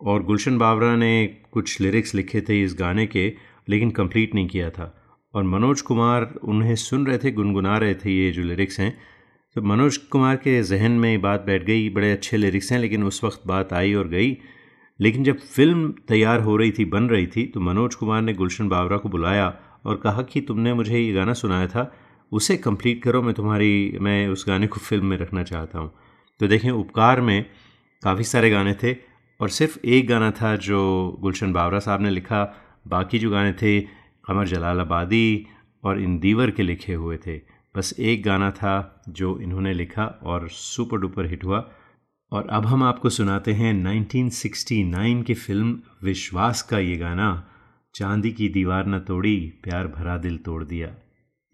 और 0.00 0.22
गुलशन 0.22 0.58
बावरा 0.58 0.96
ने 0.96 1.36
कुछ 1.52 1.80
लिरिक्स 1.80 2.14
लिखे 2.14 2.40
थे 2.40 2.62
इस 2.62 2.76
गाने 2.78 3.06
के, 3.06 3.36
लेकिन 3.68 3.90
कंप्लीट 3.90 4.34
नहीं 4.34 4.48
किया 4.48 4.70
था। 4.70 4.99
और 5.34 5.44
मनोज 5.44 5.80
कुमार 5.80 6.34
उन्हें 6.44 6.74
सुन 6.76 7.06
रहे 7.06 7.18
थे, 7.18 7.30
गुनगुना 7.30 7.76
रहे 7.78 7.94
थे 7.94 8.12
ये 8.12 8.30
जो 8.32 8.42
लिरिक्स 8.42 8.80
हैं। 8.80 8.96
तो 9.56 9.62
मनोज 9.62 9.96
कुमार 9.96 10.36
के 10.36 10.62
जहन 10.62 10.92
में 10.92 11.10
ये 11.10 11.18
बात 11.18 11.44
बैठ 11.46 11.64
गई, 11.64 11.88
बड़े 11.90 12.12
अच्छे 12.12 12.36
लिरिक्स 12.36 12.72
हैं, 12.72 12.78
लेकिन 12.78 13.04
उस 13.04 13.22
वक्त 13.24 13.42
बात 13.46 13.72
आई 13.72 13.94
और 13.94 14.08
गई। 14.08 14.36
लेकिन 15.00 15.24
जब 15.24 15.38
फ़िल्म 15.38 15.92
तैयार 16.08 16.40
हो 16.40 16.56
रही 16.56 16.72
थी, 16.72 16.84
बन 16.84 17.08
रही 17.08 17.26
थी 17.26 17.44
तो 17.46 17.60
मनोज 17.60 17.94
कुमार 17.94 18.22
ने 18.22 18.34
गुलशन 18.34 18.68
बावरा 18.68 18.96
को 18.96 19.08
बुलाया 19.08 19.54
और 19.86 19.96
कहा 19.96 20.22
कि 20.22 20.40
तुमने 20.40 20.74
मुझे 20.74 20.98
ये 20.98 21.12
गाना 21.12 21.32
सुनाया 21.32 21.66
था, 21.66 21.92
उसे 22.32 22.56
कंप्लीट 22.56 23.02
करो, 23.02 23.22
मैं 23.22 23.34
तुम्हारी, 23.34 23.98
मैं 24.00 24.28
उस 24.28 24.44
गाने 24.48 24.66
को 24.66 24.80
फ़िल्म 24.80 25.06
में 25.06 25.16
रखना 25.18 25.42
चाहता 25.42 25.78
हूँ। 25.78 25.92
तो 26.40 26.46
देखें, 26.46 26.70
उपकार 26.70 27.20
में 27.20 27.44
काफ़ी 28.02 28.24
सारे 28.24 28.50
गाने 28.50 28.74
थे 28.82 28.96
और 29.40 29.48
सिर्फ़ 29.48 29.78
एक 29.84 30.08
गाना 30.08 30.30
था 30.30 30.54
जो 30.56 31.18
गुलशन 31.20 31.52
बावरा 31.52 31.78
साहब 31.78 32.02
ने 32.02 32.10
लिखा, 32.10 32.44
बाकी 32.88 33.18
जो 33.18 33.30
गाने 33.30 33.52
थे 33.52 33.99
कमर 34.24 34.46
जलालाबादी 34.46 35.46
और 35.84 36.00
इन 36.00 36.18
दीवर 36.18 36.50
के 36.50 36.62
लिखे 36.62 36.94
हुए 36.94 37.18
थे। 37.26 37.40
बस 37.76 37.94
एक 37.98 38.22
गाना 38.22 38.50
था 38.50 39.02
जो 39.08 39.38
इन्होंने 39.38 39.74
लिखा 39.74 40.04
और 40.04 40.48
सुपर 40.48 40.98
डुपर 40.98 41.26
हिट 41.26 41.44
हुआ। 41.44 41.70
और 42.32 42.48
अब 42.48 42.66
हम 42.66 42.82
आपको 42.82 43.10
सुनाते 43.10 43.52
हैं 43.52 43.74
1969 43.74 45.22
की 45.22 45.34
फ़िल्म 45.34 45.80
विश्वास 46.02 46.62
का 46.62 46.78
ये 46.78 46.96
गाना, 46.96 47.48
चांदी 47.94 48.32
की 48.32 48.48
दीवार 48.48 48.86
न 48.86 48.98
तोड़ी, 48.98 49.52
प्यार 49.62 49.86
भरा 49.86 50.18
दिल 50.18 50.38
तोड़ 50.38 50.64
दिया। 50.64 50.94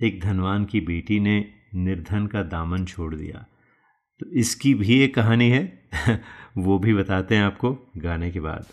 एक 0.03 0.21
धनवान 0.21 0.65
की 0.65 0.81
बेटी 0.81 1.21
ने 1.21 1.53
निर्धन 1.75 2.27
का 2.27 2.43
दामन 2.43 2.85
छोड़ 2.85 3.15
दिया। 3.15 3.47
तो 4.21 4.27
इसकी 4.31 4.75
भी 4.75 5.01
एक 5.01 5.15
कहानी 5.15 5.51
है। 5.51 5.89
वो 6.59 6.79
भी 6.79 6.95
बताते 6.95 7.37
हैं 7.37 7.45
आपको 7.45 7.93
गाने 7.97 8.31
के 8.31 8.41
बाद। 8.41 8.67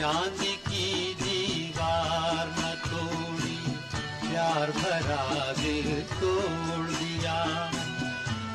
चांदी 0.00 0.52
की 0.56 1.14
दीवार 1.14 2.46
न 2.58 2.68
तोड़ी 2.84 3.56
प्यार 4.22 4.70
भरा 4.70 5.52
दिल 5.52 5.88
तोड़ 6.12 6.86
दिया। 6.90 7.34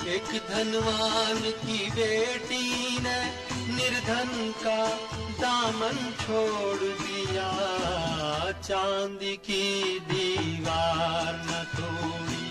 एक 0.08 0.32
धनवान 0.50 1.42
की 1.62 1.92
बेटी 1.92 2.98
ने 3.00 3.20
निर्धन 3.76 4.34
का 4.64 4.88
दामन 5.42 6.02
छोड़ 6.22 6.82
दिया। 6.82 7.50
चांदी 8.62 9.36
की 9.38 10.00
दीवार 10.00 11.34
न 11.46 11.64
तोड़ी 11.78 12.46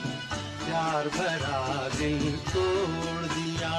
प्यार 0.65 1.09
भरा 1.09 1.89
दिल 1.99 2.33
तोड़ 2.37 3.27
दिया। 3.27 3.75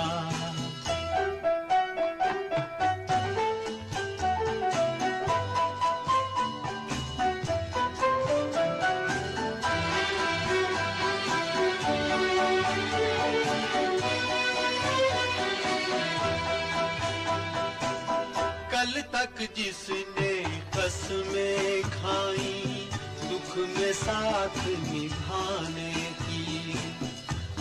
जिसने 19.42 20.34
कसमें 20.78 21.82
खाई, 21.84 22.90
दुख 23.24 23.58
में 23.58 23.94
साथ 23.94 24.58
निभाने 24.68 25.94
की। 25.94 26.74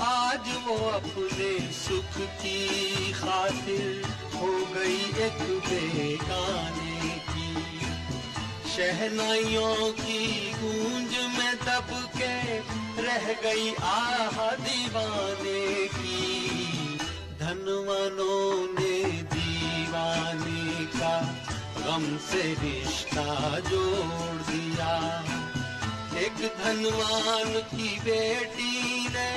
आज 0.01 0.49
वो 0.67 0.77
अपने 0.77 1.73
सुख 1.73 2.19
की 2.19 3.13
खातिर 3.13 4.07
हो 4.35 4.47
गई 4.47 5.01
एक 5.27 5.43
बेगाने 5.69 7.09
की। 7.09 7.81
शहनाइयों 8.77 9.93
की 9.93 10.53
गूंज 10.53 11.39
में 11.39 11.55
दब 11.57 12.11
के 12.17 12.59
रह 13.03 13.33
गई 13.43 13.75
आह 13.75 14.51
दीवाने 14.51 15.89
की। 15.89 16.55
धनवानों 17.41 18.81
ने 18.81 19.23
दीवाने 19.23 20.85
का 20.85 21.44
गम 21.85 22.05
से 22.17 22.43
रिश्ता 22.55 23.59
जोड़ 23.59 24.43
दिया। 24.43 24.93
एक 26.19 26.37
धनवान 26.59 27.53
की 27.53 27.89
बेटी 28.01 29.09
ने 29.09 29.31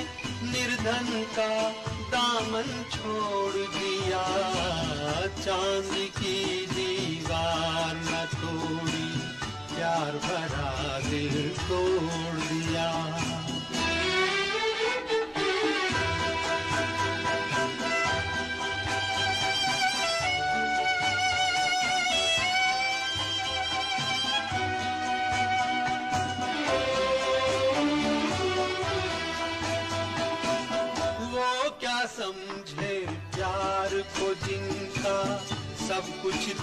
निर्धन 0.51 1.25
का 1.39 1.69
दामन 2.11 2.69
छोड़ 2.91 3.53
दिया। 3.53 4.23
चाँद 5.27 5.91
की 6.19 6.65
दीवार 6.65 7.95
न 7.95 8.25
तोड़ी, 8.33 9.09
प्यार 9.75 10.11
भरा 10.11 10.99
दिल 10.99 11.49
तोड़ 11.49 12.39
दिया। 12.39 12.89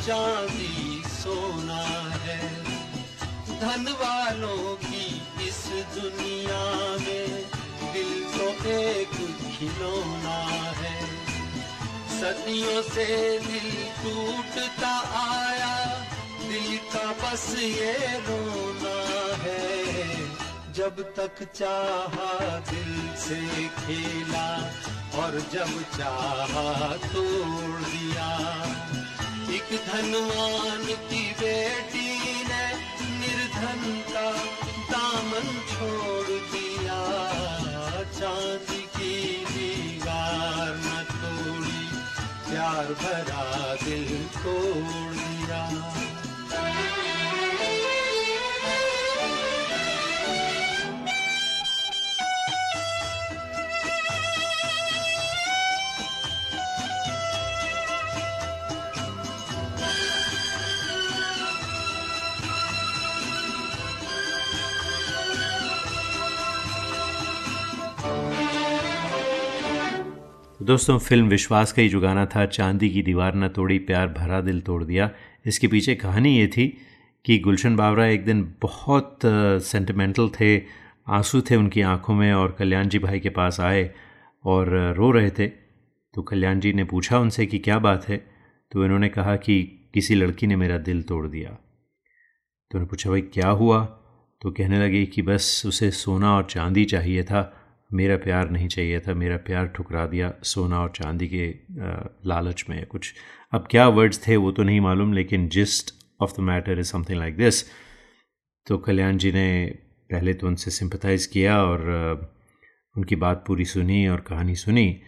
चांदी 0.07 1.03
सोना 1.09 1.83
है। 2.25 2.41
धन 3.61 3.87
वालों 4.01 4.75
की 4.77 5.07
इस 5.43 5.61
दुनिया 5.95 6.65
में 7.01 7.45
दिल 7.93 8.11
तो 8.33 8.49
एक 8.71 9.15
खिलौना 9.55 10.37
है। 10.81 10.99
सदियों 12.11 12.83
से 12.83 13.07
दिल 13.39 13.71
टूटता 14.03 14.93
आया, 15.23 15.75
दिल 16.43 16.77
का 16.93 17.07
बस 17.23 17.47
ये 17.59 17.95
रोना 18.29 18.97
है। 19.43 19.63
जब 20.73 21.01
तक 21.17 21.43
चाहा 21.55 22.59
दिल 22.71 22.93
से 23.17 23.41
खेला 23.81 24.49
और 25.19 25.41
जब 25.53 25.83
चाहा 25.99 26.97
तोड़ 27.07 27.81
दिया। 27.81 28.31
एक 29.55 29.69
धनवान 29.87 30.85
की 31.09 31.23
बेटी 31.41 32.09
ने 32.49 32.65
निर्धन 33.19 33.83
का 34.09 34.31
दामन 34.91 35.47
छोड़ 35.71 36.39
दिया। 36.53 36.99
चांदी 38.19 38.83
की 38.97 39.15
दीवार 39.51 40.75
न 40.77 41.05
तोड़ी 41.13 41.87
प्यार 42.49 42.93
भरा 43.03 43.75
दिल 43.85 44.09
तोड़ 44.39 45.15
दिया 45.15 45.63
दोस्तों, 70.63 70.99
फ़िल्म 70.99 71.29
विश्वास 71.29 71.73
का 71.73 71.83
ही 71.83 71.89
जुगाना 71.89 72.27
था। 72.27 72.47
चांदी 72.47 72.91
की 72.91 73.03
दीवार 73.03 73.35
न 73.35 73.49
तोड़ी, 73.49 73.79
प्यार 73.79 74.09
भरा 74.09 74.41
दिल 74.41 74.61
तोड़ 74.61 74.85
दिया। 74.85 75.11
इसके 75.47 75.69
पीछे 75.69 75.95
कहानी 75.95 76.39
ये 76.39 76.47
थी 76.47 76.79
कि 77.25 77.39
गुलशन 77.39 77.77
बावरा 77.77 78.07
एक 78.07 78.25
दिन 78.25 78.55
बहुत 78.63 79.19
सेंटिमेंटल 79.63 80.29
थे, 80.29 80.63
आँसू 81.09 81.41
थे 81.41 81.57
उनकी 81.57 81.81
आँखों 81.81 82.15
में 82.15 82.33
और 82.33 82.57
कल्याण 82.59 82.89
जी 82.89 82.99
भाई 82.99 83.21
के 83.21 83.29
पास 83.29 83.61
आए 83.61 83.95
और 84.45 84.95
रो 84.97 85.11
रहे 85.11 85.31
थे। 85.31 85.47
तो 86.15 86.23
कल्याण 86.23 86.61
जी 86.61 86.73
ने 86.73 86.85
पूछा 86.85 87.19
उनसे 87.19 87.47
कि 87.47 87.59
क्या 87.59 87.79
बात 87.79 88.09
है? 88.09 88.17
तो 88.71 88.85
इन्होंने 88.85 89.09
कहा 89.09 89.37
कि 89.37 89.91
किसी 89.95 90.15
लड़की 90.15 90.47
ने 90.47 90.57
मेरा 90.57 90.79
दिल 90.79 91.03
तोड़ 91.03 91.27
दिया। 91.27 91.49
तो 91.49 92.79
उन्होंने 92.79 92.89
पूछा, 92.89 93.11
भाई, 93.11 93.21
क्या 93.21 93.49
हुआ? 93.49 93.85
तो 94.41 94.51
कहने 94.51 94.85
लगे 94.85 95.07
कि 95.07 95.23
बस 95.23 95.63
उसे 95.67 95.91
सोना 95.91 96.37
और 96.37 96.45
चांदी 96.45 96.85
चाहिए 96.85 97.25
था। 97.25 97.64
मेरा 97.95 98.17
प्यार 98.17 98.51
नहीं 98.51 98.69
चाहिए 98.69 99.01
था, 99.01 99.15
मेरा 99.15 99.37
प्यार 99.47 99.67
ठुकरा 99.67 100.05
दिया 100.07 100.33
सोना 100.45 100.81
और 100.81 100.93
चांदी 100.97 101.29
के 101.29 101.47
लालच 102.29 102.65
में 102.69 102.85
कुछ। 102.87 103.13
अब 103.53 103.67
क्या 103.71 103.87
वर्ड्स 103.89 104.27
थे 104.27 104.37
वो 104.37 104.53
तो 104.53 104.63
नहीं 104.63 104.81
मालूम, 104.81 105.13
लेकिन 105.13 105.49
gist 105.49 105.95
of 106.21 106.37
the 106.37 106.41
matter 106.43 106.79
is 106.79 106.93
something 106.93 107.19
like 107.19 107.37
this 107.37 107.63
तो 108.67 108.79
कल्याण 108.79 109.17
जी 109.17 109.33
ने 109.33 109.49
पहले 110.11 110.35
तो 110.35 110.47
उनसे 110.47 110.71
सिंपथाइज़ 110.71 111.29
किया 111.29 111.63
और 111.63 111.81
उनकी 112.97 113.17
बात 113.17 113.45
पूरी 113.47 113.65
सुनी 113.65 114.07
और 114.09 114.21
कहानी 114.21 114.55
सुनी। 114.57 115.01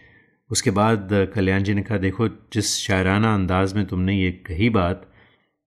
उसके 0.49 0.71
बाद 0.71 1.09
कल्याण 1.35 1.63
जी 1.63 1.73
ने 1.73 1.81
कहा, 1.81 1.97
देखो, 1.97 2.27
जिस 2.27 2.75
शायराना 2.77 3.33
अंदाज 3.33 3.73
में 3.73 3.85
तुमने 3.85 4.15
ये 4.15 4.31
कही 4.47 4.69
बात, 4.69 5.07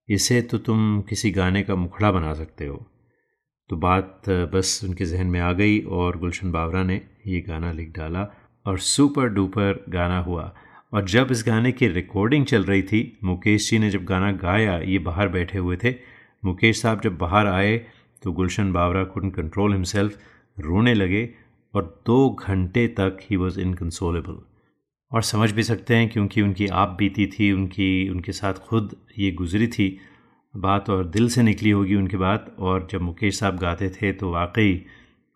इसे 0.09 0.41
तो 0.43 0.59
तुम 0.59 1.01
किसी 1.01 1.31
गाने 1.31 1.63
का 1.63 1.75
मुखड़ा 1.75 2.11
बना 2.13 2.33
सकते 2.35 2.67
हो। 2.67 2.77
तो 3.71 3.77
बात 3.77 4.29
बस 4.53 4.81
उनके 4.85 5.05
जहन 5.05 5.27
में 5.27 5.41
आ 5.41 5.53
गई 5.53 5.81
और 5.81 6.19
गुलशन 6.19 6.53
बावरा 6.53 6.83
ने 6.83 7.01
ये 7.31 7.41
गाना 7.41 7.73
लिख 7.73 7.93
डाला 7.97 8.27
और 8.67 8.79
सुपर 8.79 9.29
डुपर 9.29 9.85
गाना 9.89 10.19
हुआ। 10.21 10.53
और 10.93 11.05
जब 11.05 11.29
इस 11.31 11.45
गाने 11.47 11.73
की 11.73 11.89
रिकॉर्डिंग 11.89 12.45
चल 12.47 12.65
रही 12.65 12.83
थी, 12.83 13.19
मुकेश 13.25 13.71
जी 13.71 13.79
ने 13.79 13.91
जब 13.91 14.05
गाना 14.05 14.33
गाया, 14.35 14.79
ये 14.79 14.99
बाहर 15.01 15.29
बैठे 15.29 15.59
हुए 15.59 15.77
थे। 15.77 15.95
मुकेश 16.43 16.81
साहब 16.83 17.01
जब 17.01 17.17
बाहर 17.19 17.47
आए 17.47 17.77
तो 18.23 18.33
गुलशन 18.33 18.73
बावरा 18.73 19.05
कुडन 19.05 19.31
कंट्रोल 19.31 19.73
हिमसेल्फ 19.73 20.19
रोने 20.57 20.95
लगे 20.95 21.29
और 21.75 22.03
दो 22.07 22.19
घंटे 22.41 22.87
तक 22.99 23.19
ही 23.23 23.37
वॉज़ 23.37 23.61
इनकन्सोलेबल 23.61 24.39
और 25.13 25.23
समझ 25.23 25.51
भी 25.53 25.63
सकते 25.63 25.97
हैं, 25.97 26.09
क्योंकि 26.09 26.43
उनकी 26.43 26.67
आप 26.67 26.97
बीती 26.99 27.27
थी, 27.27 27.51
उनकी, 27.53 28.09
उनके 28.09 28.33
साथ 28.33 28.55
खुद 28.61 28.95
ये 29.19 29.31
गुजरी 29.33 29.67
थी, 29.69 29.99
बात 30.55 30.91
और 30.91 31.05
दिल 31.07 31.29
से 31.29 31.43
निकली 31.43 31.71
होगी 31.71 31.95
उनकी 31.95 32.17
बात। 32.17 32.55
और 32.59 32.87
जब 32.91 33.03
मुकेश 33.03 33.39
साहब 33.39 33.57
गाते 33.57 33.89
थे 33.91 34.13
तो 34.13 34.31
वाकई 34.33 34.83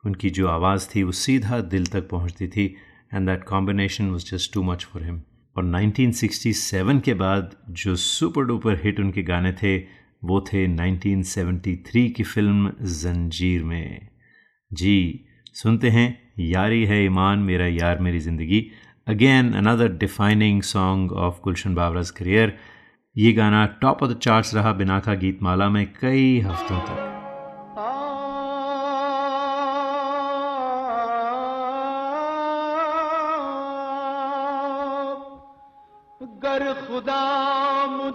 उनकी 0.06 0.30
जो 0.30 0.48
आवाज़ 0.48 0.88
थी 0.94 1.02
वो 1.02 1.12
सीधा 1.12 1.60
दिल 1.60 1.86
तक 1.86 2.08
पहुँचती 2.08 2.48
थी 2.48 2.74
and 3.14 3.28
that 3.28 3.44
combination 3.44 4.10
was 4.10 4.30
just 4.30 4.52
too 4.54 4.62
much 4.62 4.84
for 4.84 5.04
him 5.04 5.20
और 5.56 5.64
1967 5.64 7.00
के 7.00 7.14
बाद 7.14 7.56
जो 7.70 7.96
सुपर 7.96 8.44
डुपर 8.44 8.80
हिट 8.84 9.00
उनके 9.00 9.22
गाने 9.22 9.52
थे, 9.52 9.76
वो 10.24 10.40
थे 10.40 10.66
1973 10.66 12.08
की 12.10 12.22
फ़िल्म 12.22 12.72
जंजीर 12.82 13.62
में। 13.62 14.08
जी, 14.70 15.26
सुनते 15.54 15.90
हैं, 15.90 16.32
यारी 16.40 16.84
है 16.84 17.04
ईमान, 17.04 17.38
मेरा 17.38 17.66
यार 17.66 17.98
मेरी 17.98 18.18
ज़िंदगी। 18.18 18.70
Again 19.06 19.52
another 19.52 19.88
defining 19.88 20.62
song 20.62 21.12
of 21.12 21.40
Gulshan 21.44 21.74
Bawra's 21.74 22.10
career 22.10 22.58
ये 23.16 23.32
गाना 23.32 23.66
टॉप 23.80 24.02
ऑफ़ 24.02 24.12
द 24.12 24.18
चार्ट्स 24.18 24.54
रहा 24.54 24.72
बिना 24.72 25.00
का 25.00 25.14
गीत 25.14 25.42
माला 25.42 25.68
में 25.68 25.86
कई 26.00 26.40
हफ्तों 26.40 26.78
तक। 26.80 27.13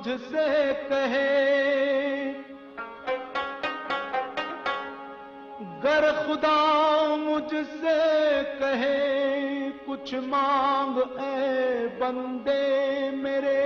मुझसे 0.10 0.74
कहे, 0.90 1.26
गर 5.84 6.06
खुदा 6.20 6.56
मुझसे 7.16 7.94
कहे, 8.54 8.96
कुछ 9.86 10.14
मांग 10.26 10.98
ए 11.20 11.86
बंदे 12.02 12.66
मेरे। 13.18 13.62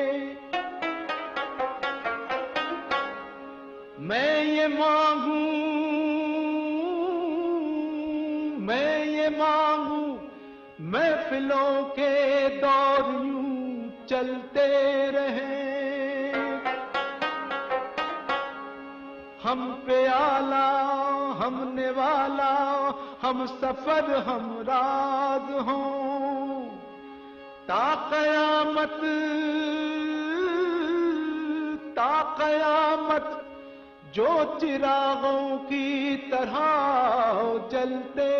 मैं 4.01 4.43
ये 4.43 4.67
मांगू, 4.67 5.39
मैं 8.67 9.05
ये 9.05 9.29
मांगू, 9.39 10.05
महफिलों 10.91 11.83
के 11.93 12.13
दौर 12.59 13.11
यूँ 13.25 13.91
चलते 14.09 14.67
रहे। 15.11 15.62
हम 19.53 19.83
पे 19.87 20.07
आला 20.07 20.67
हमने 21.45 21.89
वाला 21.89 22.53
हम 23.21 23.45
सफ़र, 23.45 24.17
हम 24.17 24.57
राज 24.69 25.67
हों। 25.67 26.67
ता 27.67 27.95
कयामत 27.95 28.99
ता 31.95 32.35
कयामत, 32.39 33.45
जो 34.15 34.57
चिरागों 34.59 35.57
की 35.57 36.17
तरह 36.17 36.59
जलते 37.71 38.31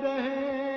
रहे। 0.00 0.67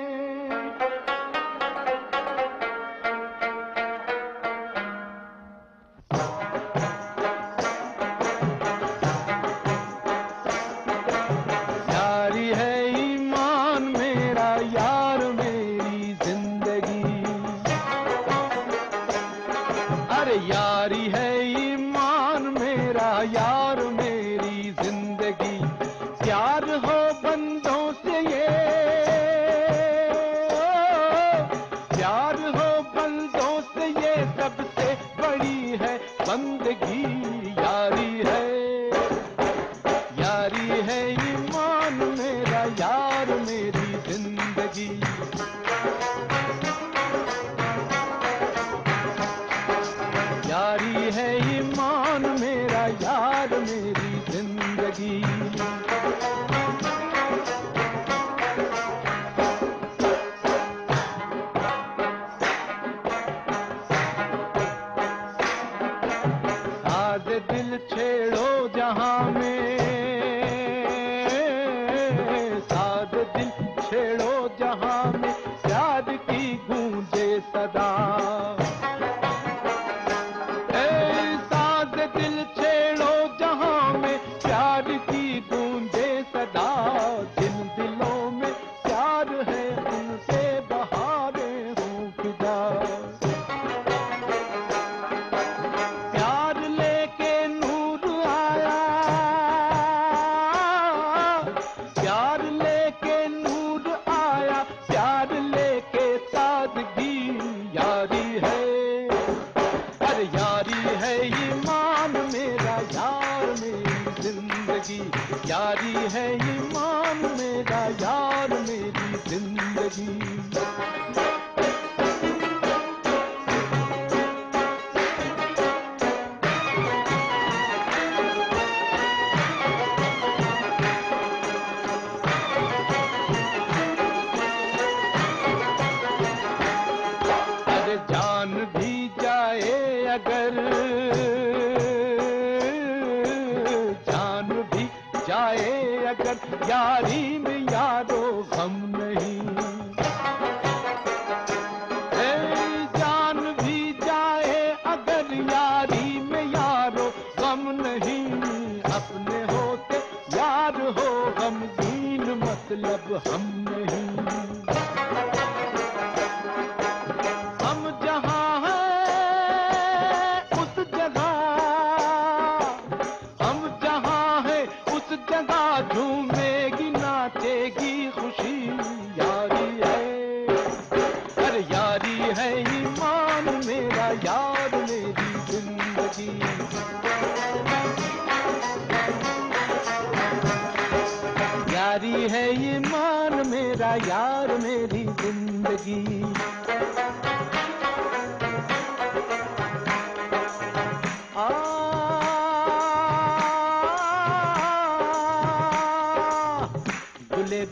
हम 163.18 163.51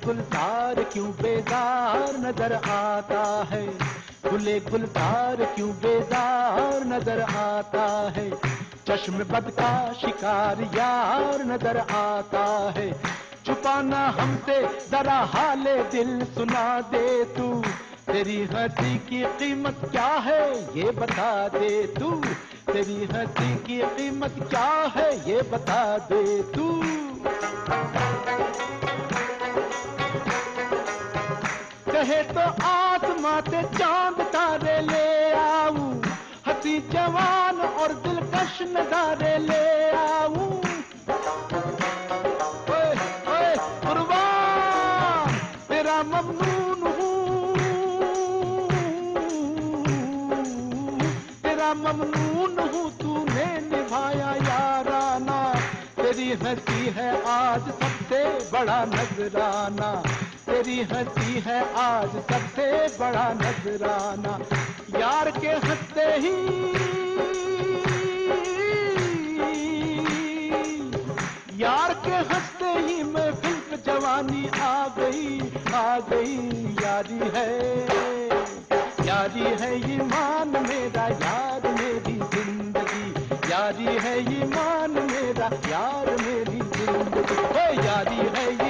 गुलजार 0.04 0.82
क्यों 0.84 1.10
बेजार 1.12 2.16
नज़र 2.16 2.52
आता 2.52 3.22
है? 3.50 3.64
गुले 4.26 4.58
गुलजार 4.60 5.44
क्यों 5.56 5.70
बेजार 5.76 6.84
नज़र 6.86 7.20
आता 7.20 7.86
है? 8.16 8.30
चश्म 8.88 9.24
बद 9.24 9.50
का 9.50 9.70
शिकार 9.92 10.62
यार 10.76 11.44
नज़र 11.44 11.78
आता 11.78 12.44
है। 12.76 12.90
छुपाना 13.46 14.06
हमसे 14.18 14.60
जरा 14.88 15.18
हाले 15.34 15.76
दिल 15.84 16.24
सुना 16.34 16.80
दे 16.90 17.24
तू। 17.36 17.52
तेरी 18.12 18.42
हँसी 18.44 18.96
की 19.08 19.22
कीमत 19.38 19.80
क्या 19.90 20.12
है 20.24 20.42
ये 20.78 20.90
बता 20.90 21.32
दे 21.48 21.70
तू। 21.98 22.10
तेरी 22.72 23.04
हँसी 23.04 23.54
की 23.66 23.80
कीमत 23.96 24.34
क्या 24.50 24.70
है 24.96 25.10
ये 25.30 25.42
बता 25.52 25.82
दे 26.08 26.24
तू। 26.52 26.68
कहे 32.00 32.22
तो 32.22 32.40
आसमां 32.64 33.40
से 33.40 33.62
चाँद 33.78 34.20
तारे 34.20 34.80
ले 34.80 35.32
आऊँ। 35.32 36.02
हसी 36.46 36.78
जवान 36.92 37.60
और 37.60 37.92
दिलकश 37.92 38.62
नजारे 38.62 39.38
ले 39.38 39.90
आऊँ। 39.90 40.62
तेरा 45.68 46.02
ममनून 46.02 46.82
हूँ। 46.82 47.56
तेरा 51.42 51.74
ममनून 51.74 52.58
हूँ, 52.58 52.90
तूने 52.98 53.46
निभाया 53.60 54.32
याराना। 54.48 55.38
तेरी 55.96 56.32
हँसी 56.32 56.86
है 56.86 57.10
आज 57.26 57.60
सबसे 57.60 58.24
बड़ा 58.52 58.84
नजराना। 58.84 60.02
तेरी 60.60 60.82
हँसी 60.92 61.40
है 61.40 61.58
आज 61.80 62.10
सबसे 62.30 62.64
बड़ा 62.96 63.28
नजराना, 63.34 64.32
यार 65.00 65.30
के 65.36 65.52
हँसते 65.64 66.04
ही। 66.20 66.32
यार 71.60 71.94
के 72.04 72.16
हँसते 72.32 72.72
ही 72.78 73.02
मैं 73.04 73.30
फ़िल्म 73.40 73.80
जवानी 73.86 74.48
आ 74.60 74.76
गई 74.98 75.40
आ 75.74 75.98
गई। 76.10 76.36
यारी 76.82 77.20
है 77.36 77.48
यारी 79.06 79.46
है 79.62 79.72
ईमान 79.94 80.56
मेरा, 80.68 81.06
यार 81.24 81.68
मेरी 81.80 82.18
ज़िंदगी। 82.34 83.06
यारी 83.50 83.96
है 84.04 84.18
ईमान 84.40 85.02
मेरा, 85.10 85.50
यार 85.70 86.16
मेरी 86.20 86.60
ज़िंदगी। 86.76 87.86
यारी 87.86 88.28
है 88.36 88.69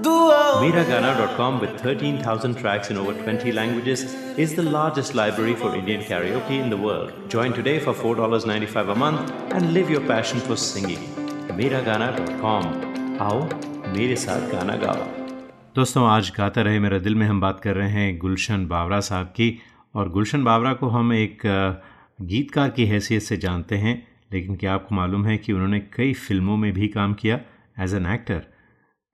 Miragana.com 0.00 1.58
with 1.60 1.80
13,000 1.80 2.54
tracks 2.56 2.88
in 2.88 2.96
over 2.96 3.12
20 3.14 3.50
languages 3.50 4.14
is 4.36 4.54
the 4.54 4.62
largest 4.62 5.14
library 5.14 5.54
for 5.54 5.74
Indian 5.74 6.02
karaoke 6.02 6.50
in 6.52 6.70
the 6.70 6.76
world. 6.76 7.12
Join 7.28 7.52
today 7.52 7.80
for 7.80 7.92
$4.95 7.92 8.92
a 8.92 8.94
month 8.94 9.32
and 9.52 9.72
live 9.72 9.90
your 9.90 10.00
passion 10.02 10.38
for 10.38 10.56
singing. 10.56 11.00
Miragana.com 11.58 12.64
आओ 13.20 13.40
मेरे 13.94 14.16
साथ 14.16 14.50
गाना 14.52 14.76
गाओ 14.82 15.06
दोस्तों 15.74 16.06
आज 16.08 16.30
गाता 16.36 16.62
रहे 16.62 16.78
मेरा 16.80 16.98
दिल 17.06 17.14
में 17.14 17.26
हम 17.26 17.40
बात 17.40 17.60
कर 17.60 17.74
रहे 17.76 17.90
हैं 17.92 18.18
गुलशन 18.18 18.66
बावरा 18.68 19.00
साहब 19.08 19.32
की 19.36 19.48
और 19.94 20.08
गुलशन 20.10 20.44
बावरा 20.44 20.72
को 20.82 20.88
हम 20.88 21.12
एक 21.12 21.42
गीतकार 22.34 22.70
की 22.76 22.86
हैसियत 22.86 23.22
से 23.22 23.36
जानते 23.46 23.76
हैं 23.86 23.96
लेकिन 24.32 24.56
क्या 24.56 24.74
आपको 24.74 24.94
मालूम 24.94 25.26
है 25.26 25.36
कि 25.38 25.52
उन्होंने 25.52 25.80
कई 25.96 26.12
फ़िल्मों 26.28 26.56
में 26.56 26.72
भी 26.72 26.88
काम 26.98 27.14
किया 27.22 27.40
एज 27.84 27.94
एन 27.94 28.06
एक्टर 28.14 28.46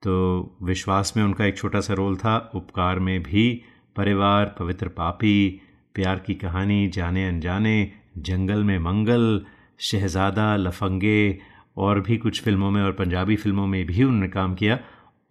तो 0.03 0.57
विश्वास 0.63 1.13
में 1.17 1.23
उनका 1.23 1.45
एक 1.45 1.57
छोटा 1.57 1.79
सा 1.79 1.93
रोल 1.93 2.17
था, 2.17 2.51
उपकार 2.55 2.99
में 2.99 3.23
भी। 3.23 3.61
परिवार, 3.95 4.55
पवित्र 4.59 4.87
पापी, 4.87 5.61
प्यार 5.95 6.19
की 6.19 6.33
कहानी, 6.33 6.87
जाने 6.87 7.27
अनजाने, 7.27 7.91
जंगल 8.17 8.63
में 8.63 8.79
मंगल, 8.79 9.45
शहज़ादा, 9.79 10.55
लफंगे 10.55 11.39
और 11.77 11.99
भी 11.99 12.17
कुछ 12.17 12.41
फ़िल्मों 12.41 12.71
में 12.71 12.83
और 12.83 12.91
पंजाबी 12.91 13.35
फ़िल्मों 13.35 13.67
में 13.67 13.85
भी 13.85 14.03
उन्होंने 14.03 14.27
काम 14.27 14.55
किया। 14.55 14.79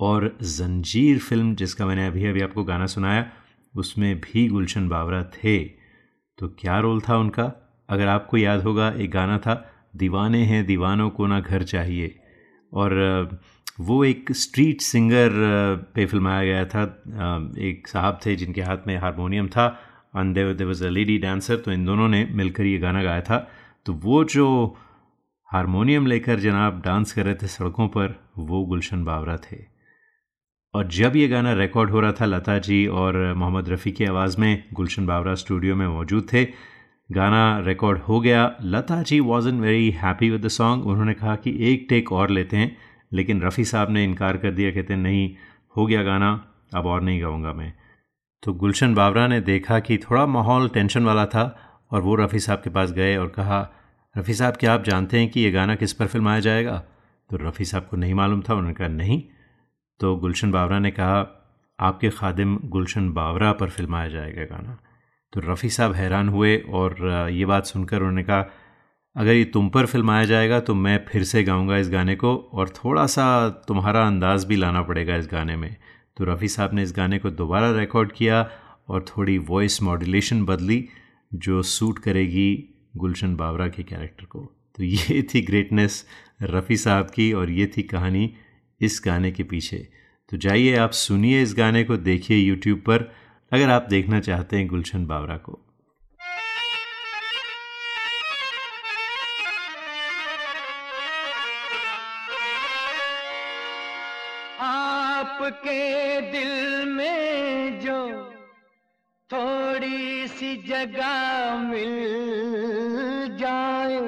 और 0.01 0.37
जंजीर 0.43 1.19
फ़िल्म, 1.19 1.55
जिसका 1.55 1.87
मैंने 1.87 2.07
अभी 2.07 2.27
अभी 2.27 2.41
आपको 2.41 2.65
गाना 2.65 2.87
सुनाया, 2.87 3.31
उसमें 3.77 4.21
भी 4.21 4.49
गुलशन 4.49 4.89
बावरा 4.89 5.23
थे। 5.23 5.65
तो 6.39 6.49
क्या 6.49 6.79
रोल 6.79 7.01
था 7.01 7.19
उनका? 7.19 7.53
अगर 7.89 8.07
आपको 8.07 8.37
याद 8.37 8.63
होगा, 8.63 8.91
एक 8.91 9.11
गाना 9.11 9.39
था, 9.39 9.71
दीवाने 9.97 10.43
हैं 10.45 10.67
दीवानों 10.67 11.11
को 11.11 11.27
ना 11.27 11.41
घर 11.41 11.63
चाहिए। 11.63 12.21
और 12.73 12.91
वो 13.79 14.05
एक 14.05 14.33
स्ट्रीट 14.33 14.81
सिंगर 14.81 15.31
पे 15.95 16.07
फिल्माया 16.07 16.45
गया 16.45 16.65
था। 16.65 16.83
एक 17.59 17.89
साहब 17.89 18.19
थे 18.27 18.37
जिनके 18.37 18.63
हाथ 18.63 18.87
में 18.87 18.97
हारमोनियम 18.99 19.49
था 19.49 19.67
and 20.17 20.35
there 20.35 20.65
was 20.65 20.85
a 20.85 20.89
lady 20.89 21.19
dancer 21.19 21.57
तो 21.57 21.73
इन 21.73 21.85
दोनों 21.85 22.09
ने 22.09 22.25
मिलकर 22.33 22.65
ये 22.65 22.79
गाना 22.79 23.03
गाया 23.03 23.21
था। 23.21 23.49
तो 23.87 23.93
वो 23.93 24.25
जो 24.25 24.77
हारमोनियम 25.53 26.07
लेकर 26.07 26.41
जनाब 26.41 26.81
डांस 26.85 27.13
कर 27.13 27.25
रहे 27.25 27.35
थे 27.35 27.47
सड़कों 27.47 27.89
पर, 27.89 28.15
वो 28.39 28.65
गुलशन 28.65 29.05
बावरा 29.05 29.37
थे। 29.37 29.57
और 30.75 30.89
जब 30.89 31.17
ये 31.17 31.29
गाना 31.29 31.53
रिकॉर्ड 31.53 31.91
हो 31.91 32.01
रहा 32.01 32.13
था, 32.13 32.25
लता 32.25 32.59
जी 32.59 32.87
और 32.87 33.35
मोहम्मद 33.35 33.69
रफ़ी 33.69 33.93
की 33.93 34.05
आवाज़ 34.05 34.41
में, 34.41 34.65
गुलशन 34.73 35.07
बावरा 35.07 35.35
स्टूडियो 35.35 35.77
में 35.77 35.87
मौजूद 35.89 36.27
थे। 36.33 36.45
गाना 37.13 37.61
रिकॉर्ड 37.61 37.99
हो 37.99 38.21
गया। 38.21 38.57
Lata 38.63 39.03
ji 39.03 39.21
was 39.21 39.49
in 39.49 39.61
very 39.61 39.91
happy 39.91 40.31
with 40.31 40.45
the 40.45 40.49
song 40.49 40.87
उन्होंने 40.87 41.15
कहा 41.15 41.37
कि 41.37 41.57
एक 41.73 41.87
टेक 41.89 42.13
और 42.13 42.31
लेते 42.31 42.57
हैं। 42.57 42.77
लेकिन 43.13 43.43
रफ़ी 43.43 43.65
साहब 43.65 43.91
ने 43.91 44.05
इनकार 44.05 44.37
कर 44.37 44.51
दिया, 44.51 44.71
कहते, 44.71 44.97
नहीं, 44.97 45.35
हो 45.77 45.87
गया 45.87 46.03
गाना, 46.03 46.53
अब 46.75 46.87
और 46.87 47.01
नहीं 47.01 47.23
गाऊँगा 47.23 47.53
मैं। 47.53 47.73
तो 48.43 48.53
गुलशन 48.53 48.95
बावरा 48.95 49.27
ने 49.27 49.41
देखा 49.41 49.81
कि 49.81 49.99
थोड़ा 49.99 50.27
माहौल 50.27 50.69
टेंशन 50.69 51.05
वाला 51.05 51.27
था 51.27 51.59
और 51.91 52.03
वो 52.03 52.15
रफ़ी 52.15 52.39
साहब 52.39 52.59
के 52.59 52.71
पास 52.71 52.93
गए 52.93 53.17
और 53.17 53.29
कहा, 53.29 53.71
रफ़ी 54.19 54.35
साहब, 54.35 54.57
क्या 54.57 54.75
आप 54.75 54.85
जानते 54.85 55.19
हैं 55.19 55.31
कि 55.31 55.41
ये 55.41 55.51
गाना 55.51 55.75
किस 55.75 55.93
पर 55.93 56.07
फिल्माया 56.07 56.41
जाएगा? 56.41 56.79
तो 57.31 57.37
रफ़ी 57.37 57.65
साहब 57.65 57.87
को 57.87 57.97
नहीं 57.97 58.15
मालूम 58.15 58.43
था, 58.43 58.55
उन्होंने 58.55 58.75
कहा, 58.75 58.89
नहीं। 58.89 59.23
तो 60.01 60.17
गुलशन 60.17 60.51
बावरा 60.51 60.79
ने 60.79 60.91
कहा, 60.91 61.41
आपके 61.81 62.11
खादिम 62.11 62.59
गुलशन 62.65 63.13
बावरा 63.13 63.53
पर 63.53 63.69
फिल्माया 63.69 64.09
जाएगा 64.09 64.45
गाना। 64.45 64.79
तो 65.33 65.41
रफ़ी 65.41 65.71
साहब 65.71 65.93
हैरान 65.93 66.29
हुए 66.29 66.59
और 66.59 66.97
ये 67.33 67.45
बात 67.45 67.67
सुनकर 67.67 67.97
उन्होंने 67.97 68.23
कहा 68.23 68.51
अगर 69.17 69.33
ये 69.33 69.45
तुम 69.45 69.69
पर 69.69 69.87
फिल्माया 69.87 70.25
जाएगा 70.25 70.61
तो 70.61 70.75
मैं 70.75 71.05
फिर 71.09 71.25
से 71.25 71.43
गाऊँगा 71.45 71.77
इस 71.77 71.91
गाने 71.91 72.15
को, 72.17 72.37
और 72.37 72.69
थोड़ा 72.69 73.07
सा 73.07 73.49
तुम्हारा 73.49 74.07
अंदाज़ 74.07 74.47
भी 74.47 74.57
लाना 74.57 74.83
पड़ेगा 74.83 75.17
इस 75.17 75.29
गाने 75.33 75.57
में। 75.57 75.77
तो 76.17 76.25
रफ़ी 76.25 76.49
साहब 76.49 76.75
ने 76.75 76.83
इस 76.83 76.93
गाने 76.97 77.19
को 77.19 77.31
दोबारा 77.31 77.71
रिकॉर्ड 77.71 78.13
किया, 78.13 78.51
और 78.89 79.05
थोड़ी 79.05 79.39
वॉइस 79.39 79.83
मॉड्यूलेशन 79.83 80.45
बदली, 80.45 80.89
जो 81.35 81.63
सूट 81.63 81.99
करेगी 81.99 82.75
गुलशन 82.97 83.37
बावरा 83.37 83.69
के 83.69 83.83
कैरेक्टर 83.83 84.25
को। 84.25 84.53
तो 84.77 84.85
ये 84.85 85.23
थी 85.23 85.43
ग्रेटनेस 85.43 86.07
रफ़ी 86.43 86.77
साहब 86.77 87.11
की, 87.11 87.33
और 87.33 87.51
ये 87.51 87.73
थी 87.77 87.83
कहानी 87.83 88.35
इस 88.81 89.03
गाने 89.05 89.31
के 89.33 89.43
पीछे। 89.43 89.89
तो 90.31 90.37
जाइए, 90.37 90.77
आप 90.77 90.91
सुनिए 90.91 91.43
इस 91.43 91.55
गाने 91.55 91.85
को, 91.85 91.97
देखिए 91.97 92.37
यूट्यूब 92.37 92.79
पर। 92.79 93.13
अगर 93.53 93.71
आप 93.71 93.87
देखना 93.91 94.21
चाहते 94.21 94.57
हैं 94.57 94.67
गुलशन 94.67 95.07
बावरा 95.07 95.37
को। 95.37 95.64
आपके 105.25 106.21
दिल 106.33 106.89
में 106.89 107.81
जो 107.81 107.99
थोड़ी 109.31 110.29
सी 110.29 110.57
जगह 110.67 111.57
मिल 111.59 111.95
जाए, 113.37 114.03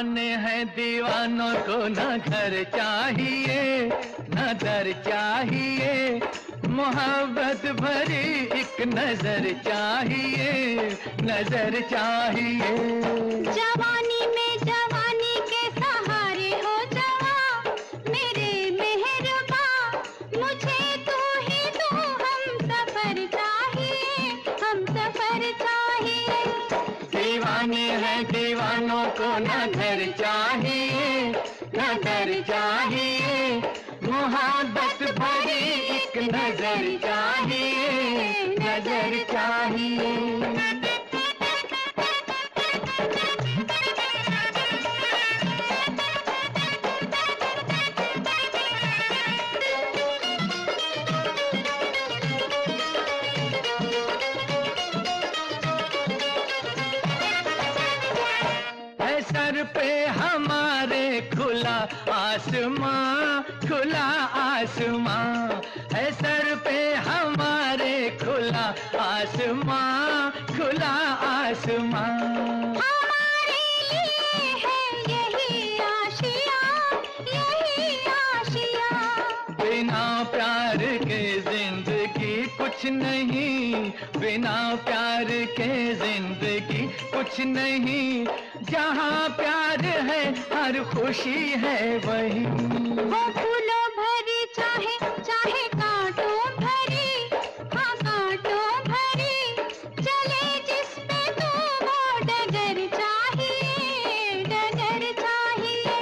दीवाने 0.00 0.28
हैं, 0.40 0.64
दीवानों 0.72 1.54
को 1.68 1.76
न 1.88 2.18
घर 2.18 2.52
चाहिए, 2.72 3.84
न 4.32 4.56
दर 4.56 4.92
चाहिए। 5.04 6.20
मोहब्बत 6.68 7.66
भरी 7.80 8.24
एक 8.60 8.80
नज़र 8.88 9.52
चाहिए 9.66 10.48
नज़र 11.20 11.80
चाहिए। 11.92 12.72
जवानी 13.52 13.89
खुला 61.36 61.78
आसमां 62.12 63.42
खुला 63.68 64.06
आसमां। 64.42 65.59
कुछ 82.80 82.90
नहीं 82.92 83.90
बिना 84.16 84.56
प्यार 84.84 85.24
के 85.56 85.72
ज़िंदगी 85.94 86.86
कुछ 87.12 87.40
नहीं। 87.46 88.24
जहाँ 88.70 89.28
प्यार 89.36 89.84
है 90.08 90.22
हर 90.52 90.78
खुशी 90.92 91.40
है 91.64 91.76
वही। 92.06 92.44
वो 93.04 93.20
फूलों 93.36 93.84
भरी 93.98 94.40
चाहे 94.56 94.96
चाहे 95.20 95.66
कांटों 95.74 96.40
भरी। 96.56 97.10
हाँ 97.74 97.92
कांटों 98.00 98.70
भरी। 98.88 99.38
चले 100.00 100.48
जिस 100.70 100.96
पे 101.04 101.20
तो 101.40 101.52
वो 101.84 102.00
डगर 102.22 102.80
चाहिए 102.96 104.42
डगर 104.44 105.04
चाहिए। 105.20 106.00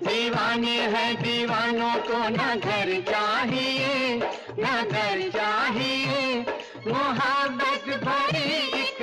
दीवाने 0.00 0.78
हैं 0.96 1.14
दीवानों 1.22 1.94
को 2.08 2.28
न 2.28 2.54
घर 2.56 3.00
चाहिए 3.12 3.94
न 4.58 4.82
घर 4.90 5.28
चाहिए। 5.30 5.65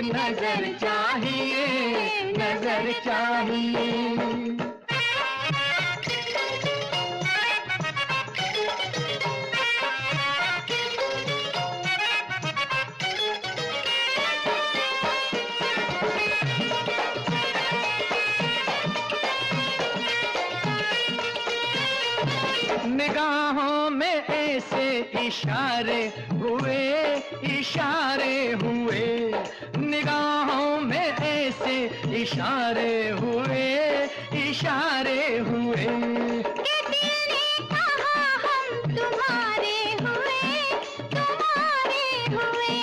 नज़र 0.03 0.63
चाहिए 0.81 1.65
नज़र 2.37 2.91
चाहिए। 3.05 3.91
निगाहों 22.87 23.89
में 23.89 24.23
ऐसे 24.25 24.87
इशारे 25.25 26.01
हुए 26.33 26.81
इशारे 27.59 28.51
हुए 28.63 28.82
निगाहों 29.93 30.79
में 30.81 31.07
ऐसे 31.07 31.75
इशारे 32.21 33.09
हुए 33.11 33.71
इशारे 34.41 35.37
हुए। 35.39 35.85
कि 36.57 36.75
दिल 36.89 37.19
ने 37.31 37.49
कहा 37.71 38.23
हम 38.43 38.95
तुम्हारे 38.95 39.77
हुए 40.01 40.41
तुम्हारे 41.13 42.05
हुए। 42.35 42.77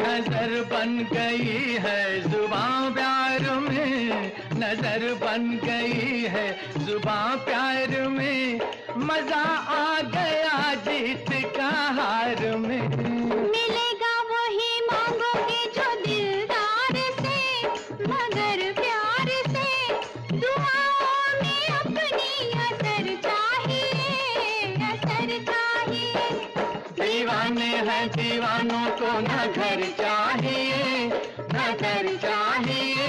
नज़र 0.00 0.52
बन 0.72 0.96
गई 1.12 1.76
है 1.86 2.20
ज़ुबान 2.30 2.92
प्यार 2.94 3.50
में 3.60 4.32
नज़र 4.54 5.12
बन 5.24 5.50
गई 5.64 6.22
है 6.34 6.46
ज़ुबान 6.78 7.38
प्यार 7.46 8.08
में। 8.08 8.60
मज़ा 8.98 9.44
आ 9.76 10.00
गया 10.16 10.74
जीत 10.84 11.32
का 11.56 11.72
हार 11.98 12.56
में। 12.56 13.03
दीवाने 28.06 28.84
को 29.00 29.10
न 29.20 29.36
घर 29.52 29.82
चाहिए 30.00 31.06
न 31.06 31.72
घर 31.74 32.06
चाहिए। 32.22 33.08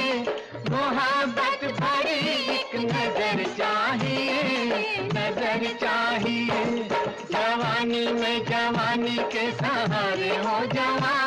मोहब्बत 0.69 1.63
भरी 1.79 2.19
एक 2.55 2.75
नज़र 2.75 3.43
चाहिए 3.57 4.37
नज़र 5.07 5.65
चाहिए। 5.81 6.59
जवानी 7.31 8.05
में 8.13 8.45
जवानी 8.45 9.17
के 9.33 9.51
सहारे 9.51 10.35
हो 10.37 10.57
जवा, 10.73 11.17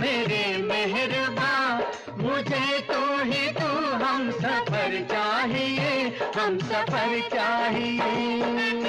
मेरे 0.00 0.42
मेहरबा, 0.62 1.52
मुझे 2.18 2.78
तो 2.90 3.00
ही 3.22 3.46
तू 3.52 3.70
हम 4.04 4.30
सफ़र 4.32 5.00
चाहिए, 5.12 5.90
हम 6.36 6.58
सफ़र 6.60 7.20
चाहिए। 7.34 8.80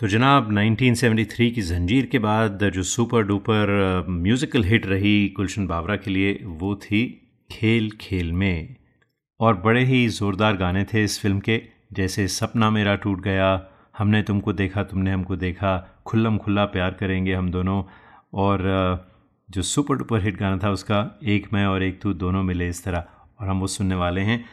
तो 0.00 0.08
जनाब 0.08 0.48
1973 0.48 1.50
की 1.54 1.62
जंजीर 1.62 2.06
के 2.06 2.18
बाद 2.18 2.62
जो 2.74 2.82
सुपर 2.82 3.22
डुपर 3.22 4.06
म्यूज़िकल 4.08 4.62
हिट 4.64 4.86
रही 4.86 5.28
गुलशन 5.36 5.66
बावरा 5.66 5.96
के 5.96 6.10
लिए, 6.10 6.32
वो 6.44 6.74
थी 6.76 7.00
खेल 7.50 7.90
खेल 8.00 8.32
में। 8.32 8.76
और 9.40 9.56
बड़े 9.56 9.84
ही 9.84 10.08
ज़ोरदार 10.08 10.56
गाने 10.56 10.84
थे 10.84 11.04
इस 11.04 11.20
फ़िल्म 11.22 11.40
के, 11.40 11.60
जैसे 11.92 12.26
सपना 12.28 12.70
मेरा 12.70 12.94
टूट 12.96 13.20
गया, 13.20 13.50
हमने 13.98 14.22
तुमको 14.22 14.52
देखा, 14.52 14.82
तुमने 14.82 15.12
हमको 15.12 15.36
देखा, 15.36 15.76
खुल्लम 16.06 16.38
खुल्ला 16.38 16.64
प्यार 16.64 16.96
करेंगे 17.00 17.34
हम 17.34 17.50
दोनों। 17.50 17.82
और 18.34 19.06
जो 19.48 19.62
सुपर 19.62 19.96
डुपर 19.96 20.22
हिट 20.22 20.38
गाना 20.38 20.58
था 20.58 20.70
उसका, 20.70 21.20
एक 21.24 21.52
मैं 21.52 21.66
और 21.66 21.82
एक 21.82 22.02
तू 22.02 22.12
दोनों 22.14 22.42
मिले 22.42 22.68
इस 22.68 22.84
तरह, 22.84 23.04
और 23.40 23.48
हम 23.48 23.60
वो 23.60 23.66
सुनने 23.66 23.94
वाले 23.94 24.20
हैं। 24.20 24.44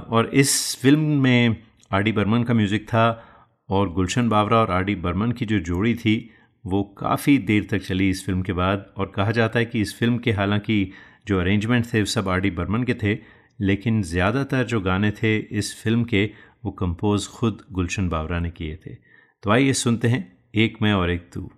और 0.00 0.30
इस 0.34 0.76
फ़िल्म 0.82 1.22
में 1.22 1.56
आर 1.92 2.02
डी 2.02 2.12
बर्मन 2.12 2.42
का 2.42 2.54
म्यूज़िक 2.54 2.88
था 2.88 3.32
और 3.70 3.92
गुलशन 3.92 4.28
बावरा 4.28 4.56
और 4.56 4.70
आर 4.70 4.84
डी 4.84 4.94
बर्मन 4.94 5.32
की 5.32 5.46
जो 5.46 5.58
जोड़ी 5.60 5.94
थी, 5.94 6.30
वो 6.64 6.82
काफ़ी 6.98 7.38
देर 7.38 7.66
तक 7.70 7.78
चली 7.78 8.10
इस 8.10 8.24
फ़िल्म 8.26 8.42
के 8.42 8.52
बाद। 8.52 8.94
और 8.96 9.12
कहा 9.16 9.30
जाता 9.30 9.58
है 9.58 9.64
कि 9.64 9.80
इस 9.80 9.98
फ़िल्म 9.98 10.18
के 10.18 10.32
हालाँकि 10.32 10.92
जो 11.26 11.40
अरेंजमेंट 11.40 11.94
थे 11.94 12.04
सब 12.04 12.28
आर 12.28 12.40
डी 12.40 12.50
बर्मन 12.50 12.82
के 12.82 12.94
थे, 12.94 13.18
लेकिन 13.60 14.02
ज़्यादातर 14.02 14.64
जो 14.64 14.80
गाने 14.80 15.10
थे 15.10 15.36
इस 15.38 15.82
फ़िल्म 15.82 16.04
के, 16.04 16.30
वो 16.64 16.70
कंपोज 16.72 17.26
खुद 17.26 17.62
गुलशन 17.72 18.08
बावरा 18.08 18.38
ने 18.40 18.50
किए 18.50 18.78
थे। 18.86 18.94
तो 19.42 19.50
आइए 19.50 19.72
सुनते 19.72 20.08
हैं 20.08 20.38
एक 20.54 20.78
मैं 20.82 20.92
और 20.92 21.10
एक 21.10 21.30
तू। 21.34 21.50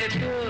और 0.00 0.06
एक 0.06 0.49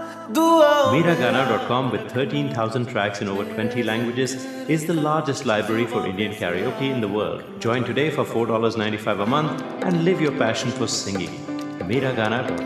Com 0.37 1.91
with 1.91 2.03
13,000 2.11 2.85
tracks 2.85 3.21
in 3.21 3.29
over 3.31 3.45
20 3.45 3.83
languages 3.83 4.35
is 4.75 4.85
the 4.85 4.95
largest 5.03 5.45
library 5.45 5.85
for 5.85 6.03
Indian 6.07 6.33
karaoke 6.33 6.89
in 6.95 7.01
the 7.01 7.09
world. 7.13 7.43
Join 7.65 7.85
today 7.89 8.09
for 8.09 8.25
$4.95 8.25 9.23
a 9.23 9.25
month 9.25 9.63
and 9.83 10.03
live 10.03 10.21
your 10.21 10.39
passion 10.39 10.71
for 10.71 10.87
singing. 10.87 11.51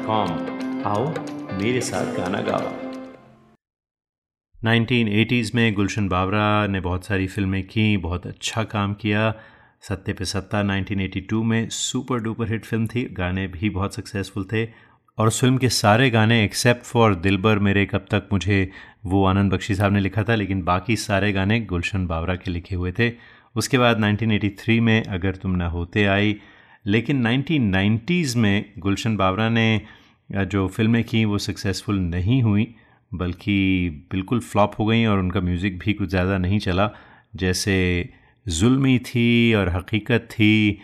Com 0.06 0.30
आओ 0.86 1.08
मेरे 1.62 1.82
साथ 1.82 2.16
गाना 2.18 2.42
गाओ 2.42 2.70
1980s 4.66 5.56
में 5.56 5.74
गुलशन 5.74 6.08
बावरा 6.10 6.68
ने 6.68 6.80
बहुत 6.80 7.06
सारी 7.06 7.28
फ़िल्में 7.28 7.64
की 7.64 7.98
बहुत 7.98 8.28
अच्छा 8.28 8.64
काम 8.64 8.94
किया 8.94 9.36
सत्ते 9.82 10.14
पे 10.14 10.26
सत्ता 10.26 10.64
1982 10.64 11.44
में 11.44 11.70
सुपर 11.70 12.20
डुपर 12.20 12.48
हिट 12.48 12.66
फ़िल्म 12.66 12.88
थी 12.88 13.04
गाने 13.04 13.48
भी 13.48 13.70
बहुत 13.70 13.94
सक्सेसफुल 13.94 14.48
थे 14.54 14.95
और 15.18 15.28
उस 15.28 15.40
फ़िल्म 15.42 15.58
के 15.58 15.70
सारे 15.70 16.10
गाने 16.10 16.44
एक्सेप्ट 16.44 16.84
फॉर 16.84 17.14
दिलबर 17.16 17.60
मेरे 17.60 17.86
कब 17.86 18.06
तक 18.12 18.28
मुझे, 18.34 18.70
वो 19.06 19.24
आनंद 19.26 19.54
बख्शी 19.54 19.76
साहब 19.76 19.94
ने 19.94 20.00
लिखा 20.00 20.24
था, 20.24 20.36
लेकिन 20.36 20.64
बाकी 20.64 20.96
सारे 20.98 21.32
गाने 21.34 21.60
गुलशन 21.62 22.08
बावरा 22.08 22.36
के 22.36 22.52
लिखे 22.52 22.76
हुए 22.76 22.92
थे। 23.00 23.12
उसके 23.56 23.78
बाद 23.78 24.00
1983 24.00 24.80
में 24.80 25.04
अगर 25.04 25.36
तुम 25.36 25.52
ना 25.56 25.68
होते 25.68 26.06
आई, 26.06 26.36
लेकिन 26.86 27.22
1990s 27.24 28.36
में 28.36 28.66
गुलशन 28.80 29.16
बावरा 29.18 29.48
ने 29.50 29.82
जो 30.30 30.68
फ़िल्में 30.68 31.04
की 31.04 31.24
वो 31.26 31.38
सक्सेसफुल 31.40 32.00
नहीं 32.00 32.42
हुई, 32.44 32.68
बल्कि 33.12 33.90
बिल्कुल 34.12 34.40
फ्लॉप 34.42 34.80
हो 34.80 34.86
गई 34.86 35.06
और 35.06 35.20
उनका 35.20 35.42
म्यूज़िक 35.42 35.80
भी 35.80 35.94
कुछ 35.94 36.10
ज़्यादा 36.10 36.38
नहीं 36.38 36.60
चला। 36.60 36.90
जैसे 37.36 37.78
जुल्मी 38.46 38.98
थी 39.06 39.54
और 39.54 39.70
हकीकत 39.70 40.28
थी, 40.32 40.80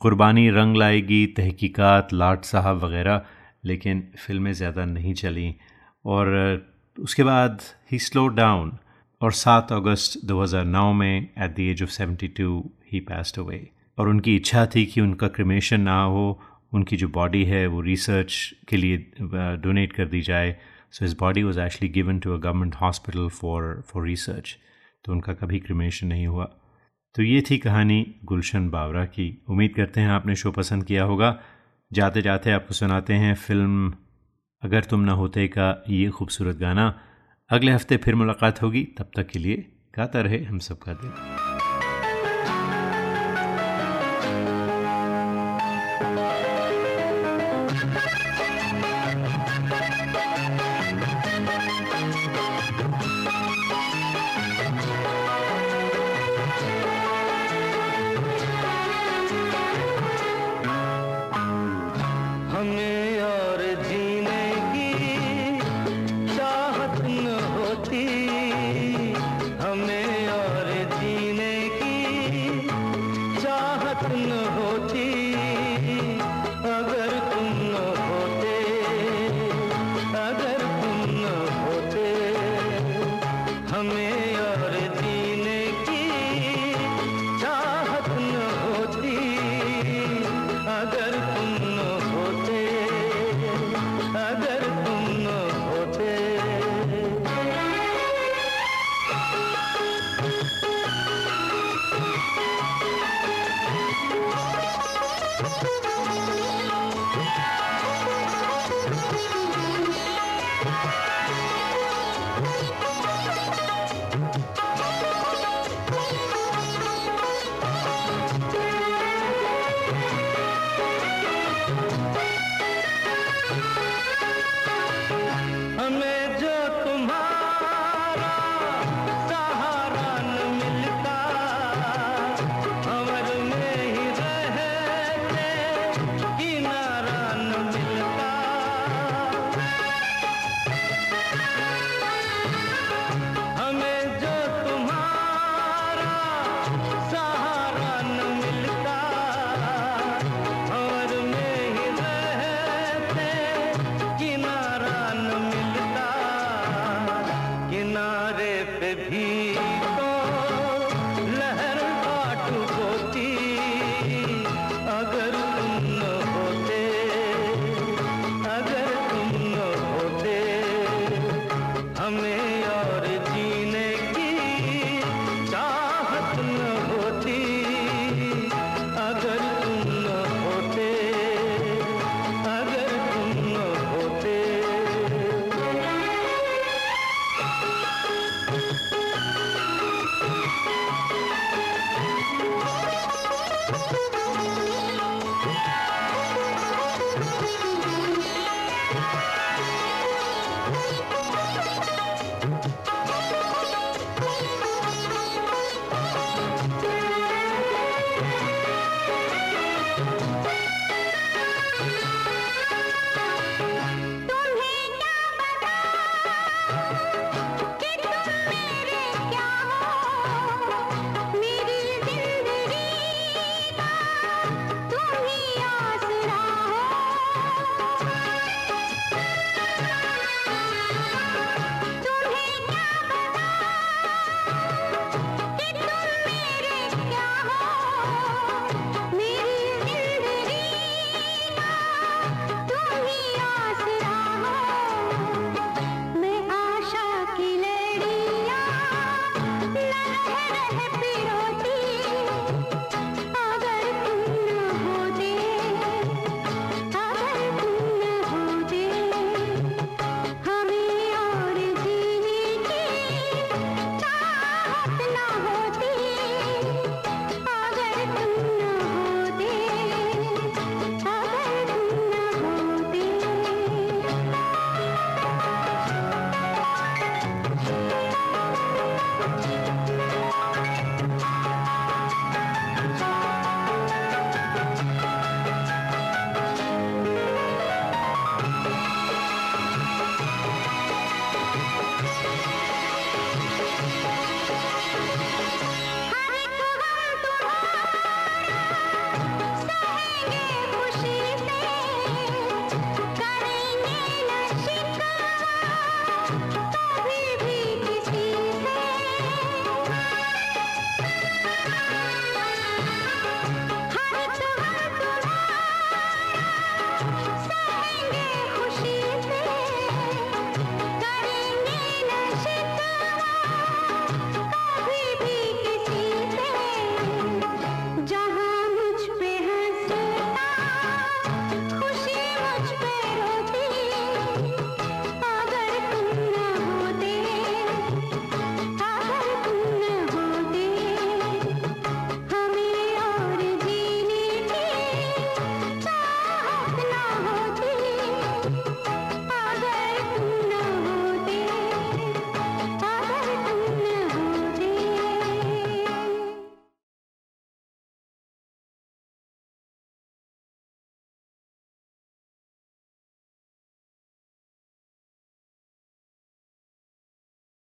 कुर्बानी 0.00 0.48
रंग 0.50 0.76
लाएगी, 0.76 1.26
तहकीकात, 1.26 2.12
लाट 2.14 2.44
साहब 2.44 2.84
वगैरह। 2.84 3.24
लेकिन 3.64 4.02
फ़िल्में 4.18 4.52
ज़्यादा 4.52 4.84
नहीं 4.84 5.14
चली। 5.14 5.54
और 6.04 6.30
उसके 6.98 7.22
बाद 7.24 7.60
ही 7.92 7.98
स्लो 8.00 8.26
डाउन 8.30 8.72
और 9.20 9.32
7 9.34 9.72
अगस्त 9.72 10.24
2009 10.26 10.92
में 10.94 11.16
at 11.18 11.54
the 11.56 11.60
age 11.60 11.82
of 11.82 11.90
72 11.92 12.62
he 12.92 13.00
passed 13.02 13.38
away 13.38 13.66
और 13.98 14.08
उनकी 14.08 14.34
इच्छा 14.36 14.64
थी 14.66 14.84
कि 14.86 15.00
उनका 15.00 15.28
क्रिमेशन 15.28 15.80
ना 15.80 16.02
हो, 16.02 16.40
उनकी 16.72 16.96
जो 16.96 17.08
बॉडी 17.10 17.44
है 17.44 17.66
वो 17.66 17.80
रिसर्च 17.80 18.34
के 18.68 18.76
लिए 18.76 18.96
डोनेट 19.58 19.92
कर 19.92 20.06
दी 20.06 20.20
जाए। 20.22 20.56
So 20.90 21.04
his 21.04 21.16
body 21.20 21.42
was 21.42 21.58
actually 21.58 21.88
given 21.92 22.18
to 22.18 22.32
a 22.34 22.36
government 22.38 22.74
hospital 22.74 23.28
for 23.30 23.82
for 23.88 24.06
research 24.06 24.56
तो 25.04 25.12
उनका 25.12 25.32
कभी 25.34 25.58
क्रिमेशन 25.60 26.06
नहीं 26.06 26.26
हुआ। 26.26 26.44
तो 27.14 27.22
ये 27.22 27.42
थी 27.50 27.58
कहानी 27.58 28.04
गुलशन 28.24 28.68
बावरा 28.70 29.04
की। 29.06 29.26
उम्मीद 29.50 29.74
करते 29.76 30.00
हैं 30.00 30.08
आपने 30.10 30.34
शो 30.36 30.50
पसंद 30.52 30.84
किया 30.84 31.04
होगा। 31.04 31.30
जाते 31.92 32.22
जाते 32.22 32.50
आपको 32.50 32.74
सुनाते 32.74 33.14
हैं 33.14 33.34
फ़िल्म 33.34 33.92
अगर 34.62 34.84
तुम 34.84 35.00
ना 35.00 35.12
होते 35.12 35.48
का 35.48 35.84
ये 35.88 36.08
खूबसूरत 36.08 36.56
गाना। 36.56 37.00
अगले 37.50 37.72
हफ़्ते 37.72 37.96
फिर 37.96 38.14
मुलाकात 38.14 38.62
होगी, 38.62 38.84
तब 38.98 39.10
तक 39.16 39.26
के 39.26 39.38
लिए 39.38 39.72
गाता 39.96 40.20
रहे 40.20 40.44
हम 40.44 40.58
सबका 40.58 40.92
दिल। 40.92 41.51